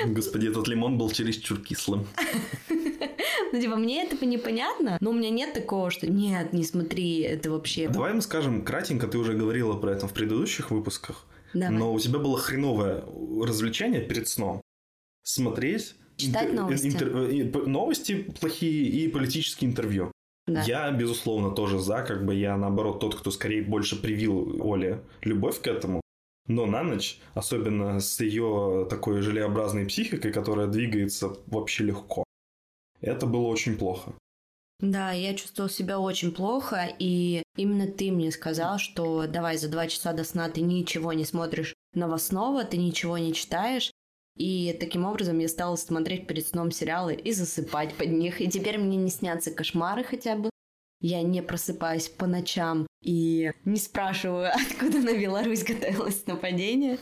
[0.06, 2.06] Господи, этот лимон был чересчур кислым.
[3.52, 7.50] Ну, типа, мне это непонятно, но у меня нет такого, что нет, не смотри, это
[7.50, 7.88] вообще...
[7.88, 11.76] Давай мы скажем кратенько, ты уже говорила про это в предыдущих выпусках, Давай.
[11.76, 13.04] но у тебя было хреновое
[13.42, 14.60] развлечение перед сном.
[15.22, 15.96] Смотреть...
[16.16, 16.88] Читать новости.
[16.88, 20.12] интер- новости плохие и политические интервью.
[20.46, 20.62] Да.
[20.62, 25.62] Я, безусловно, тоже за, как бы я, наоборот, тот, кто скорее больше привил Оле любовь
[25.62, 26.02] к этому.
[26.46, 32.24] Но на ночь, особенно с ее такой желеобразной психикой, которая двигается вообще легко,
[33.00, 34.12] это было очень плохо.
[34.80, 39.86] Да, я чувствовала себя очень плохо, и именно ты мне сказал, что давай за два
[39.86, 43.90] часа до сна ты ничего не смотришь новостного, ты ничего не читаешь,
[44.36, 48.40] и таким образом я стала смотреть перед сном сериалы и засыпать под них.
[48.40, 50.48] И теперь мне не снятся кошмары хотя бы.
[51.02, 56.98] Я не просыпаюсь по ночам и не спрашиваю, откуда на Беларусь готовилось нападение.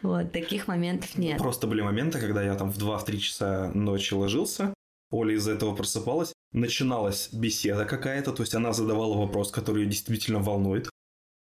[0.00, 1.36] Вот, таких моментов нет.
[1.38, 4.72] Просто были моменты, когда я там в 2-3 часа ночи ложился,
[5.10, 10.38] Оля из-за этого просыпалась, начиналась беседа какая-то, то есть она задавала вопрос, который ее действительно
[10.38, 10.88] волнует.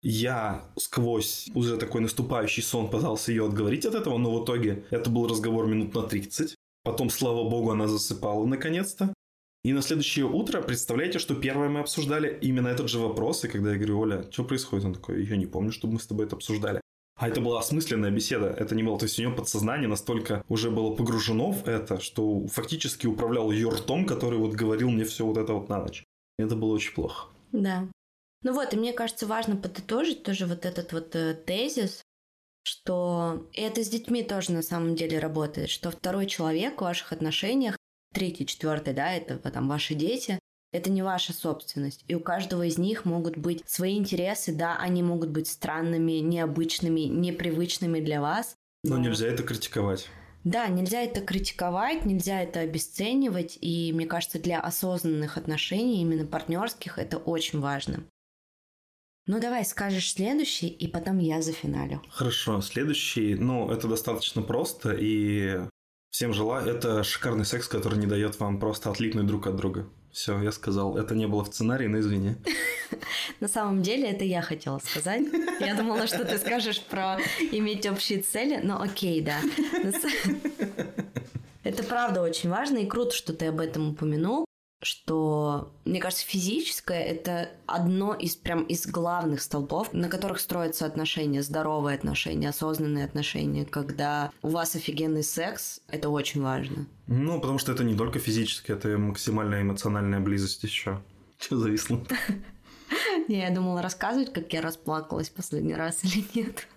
[0.03, 5.09] Я сквозь уже такой наступающий сон пытался ее отговорить от этого, но в итоге это
[5.09, 6.55] был разговор минут на 30.
[6.83, 9.15] Потом, слава богу, она засыпала наконец-то.
[9.65, 13.73] И на следующее утро, представляете, что первое мы обсуждали именно этот же вопрос, и когда
[13.73, 14.85] я говорю, Оля, что происходит?
[14.85, 16.83] Он такой, я не помню, чтобы мы с тобой это обсуждали.
[17.17, 20.71] А это была осмысленная беседа, это не было, то есть у нее подсознание настолько уже
[20.71, 25.37] было погружено в это, что фактически управлял ее ртом, который вот говорил мне все вот
[25.37, 26.05] это вот на ночь.
[26.39, 27.29] Это было очень плохо.
[27.53, 27.89] Да.
[28.43, 32.03] Ну вот, и мне кажется, важно подытожить тоже вот этот вот э, тезис,
[32.65, 37.12] что и это с детьми тоже на самом деле работает, что второй человек в ваших
[37.12, 37.77] отношениях,
[38.12, 40.39] третий, четвертый, да, это там ваши дети,
[40.75, 42.05] это не ваша собственность.
[42.09, 47.03] И у каждого из них могут быть свои интересы, да, они могут быть странными, необычными,
[47.03, 48.57] непривычными для вас.
[48.83, 50.09] Но нельзя это критиковать.
[50.43, 56.99] Да, нельзя это критиковать, нельзя это обесценивать, и мне кажется, для осознанных отношений, именно партнерских,
[56.99, 58.05] это очень важно.
[59.27, 62.03] Ну давай скажешь следующий, и потом я за финалю.
[62.11, 65.61] Хорошо, следующий, ну это достаточно просто, и
[66.11, 69.89] всем желаю, это шикарный секс, который не дает вам просто отлипнуть друг от друга.
[70.15, 70.97] Все, я сказал.
[70.97, 72.37] Это не было в сценарии, но извини.
[73.41, 75.25] На самом деле, это я хотела сказать.
[75.59, 77.19] Я думала, что ты скажешь про
[77.51, 79.41] иметь общие цели, но окей, да.
[81.65, 84.47] Это правда очень важно, и круто, что ты об этом упомянул
[84.85, 91.43] что, мне кажется, физическое— это одно из прям из главных столбов, на которых строятся отношения,
[91.43, 96.87] здоровые отношения, осознанные отношения, когда у вас офигенный секс, это очень важно.
[97.07, 101.03] Ну, потому что это не только физически, это максимальная эмоциональная близость еще.
[101.39, 102.05] Че зависло?
[103.28, 106.68] Не, я думала рассказывать, как я расплакалась последний раз или нет.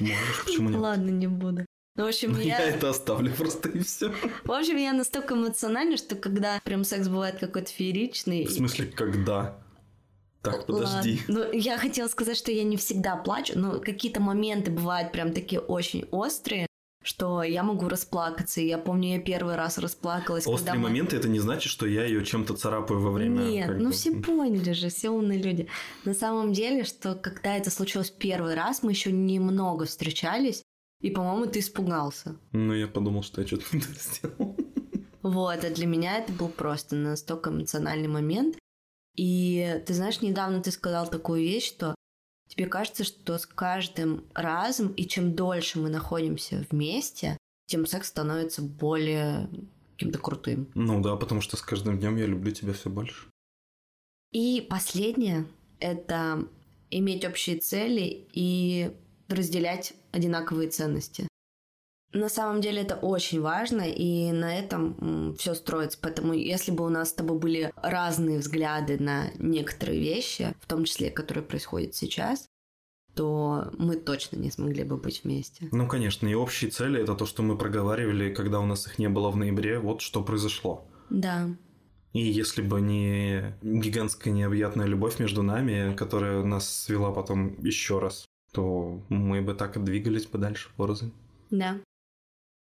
[0.00, 0.78] Можешь, почему нет?
[0.78, 1.64] Ладно, не буду.
[1.94, 2.58] Ну, в общем, я...
[2.58, 4.12] я это оставлю просто и все.
[4.44, 8.46] В общем, я настолько эмоциональна, что когда прям секс бывает какой-то фееричный...
[8.46, 9.58] В смысле, когда?
[10.42, 11.20] Так, подожди.
[11.28, 11.44] Ладно.
[11.44, 15.60] Ну, я хотела сказать, что я не всегда плачу, но какие-то моменты бывают прям такие
[15.60, 16.66] очень острые,
[17.04, 18.60] что я могу расплакаться.
[18.60, 20.46] И я помню, я первый раз расплакалась.
[20.46, 20.88] Острые мы...
[20.88, 23.42] моменты это не значит, что я ее чем-то царапаю во время.
[23.42, 23.92] Нет, ну бы...
[23.92, 25.68] все поняли же, все умные люди.
[26.04, 30.62] На самом деле, что когда это случилось первый раз, мы еще немного встречались,
[31.02, 32.36] и, по-моему, ты испугался.
[32.52, 34.56] Ну, я подумал, что я что-то сделал.
[35.22, 38.56] Вот, а для меня это был просто настолько эмоциональный момент.
[39.14, 41.94] И ты знаешь, недавно ты сказал такую вещь, что
[42.48, 47.36] тебе кажется, что с каждым разом, и чем дольше мы находимся вместе,
[47.66, 49.48] тем секс становится более
[49.92, 50.70] каким-то крутым.
[50.74, 53.28] Ну да, потому что с каждым днем я люблю тебя все больше.
[54.32, 55.46] И последнее—
[55.78, 56.48] это
[56.90, 58.96] иметь общие цели и
[59.34, 61.28] разделять одинаковые ценности.
[62.12, 65.98] На самом деле это очень важно, и на этом все строится.
[66.00, 70.84] Поэтому если бы у нас с тобой были разные взгляды на некоторые вещи, в том
[70.84, 72.46] числе, которые происходят сейчас,
[73.14, 75.68] то мы точно не смогли бы быть вместе.
[75.72, 79.08] Ну, конечно, и общие цели это то, что мы проговаривали, когда у нас их не
[79.08, 80.86] было в ноябре, вот что произошло.
[81.08, 81.48] Да.
[82.12, 88.26] И если бы не гигантская необъятная любовь между нами, которая нас свела потом еще раз
[88.52, 91.12] то мы бы так и двигались бы дальше порознь.
[91.50, 91.80] Да,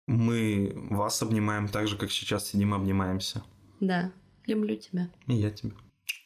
[0.06, 3.42] Мы вас обнимаем так же, как сейчас сидим и обнимаемся.
[3.80, 4.12] да.
[4.46, 5.10] Люблю тебя.
[5.26, 5.72] И я тебя.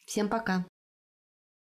[0.05, 0.65] Всем пока.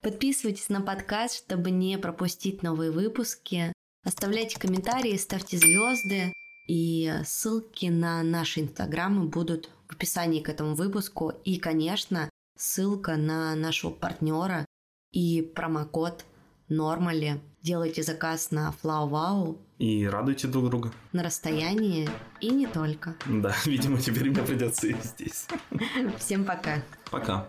[0.03, 3.72] Подписывайтесь на подкаст, чтобы не пропустить новые выпуски.
[4.05, 6.32] Оставляйте комментарии, ставьте звезды.
[6.68, 11.30] И ссылки на наши инстаграмы будут в описании к этому выпуску.
[11.45, 14.64] И, конечно, ссылка на нашего партнера
[15.11, 16.24] и промокод
[16.68, 19.59] Нормали делайте заказ на Флау-Вау.
[19.79, 20.93] И радуйте друг друга.
[21.13, 22.09] На расстоянии
[22.41, 23.15] и не только.
[23.27, 25.47] Да, видимо, теперь мне придется и здесь.
[26.19, 26.83] Всем пока.
[27.11, 27.49] Пока.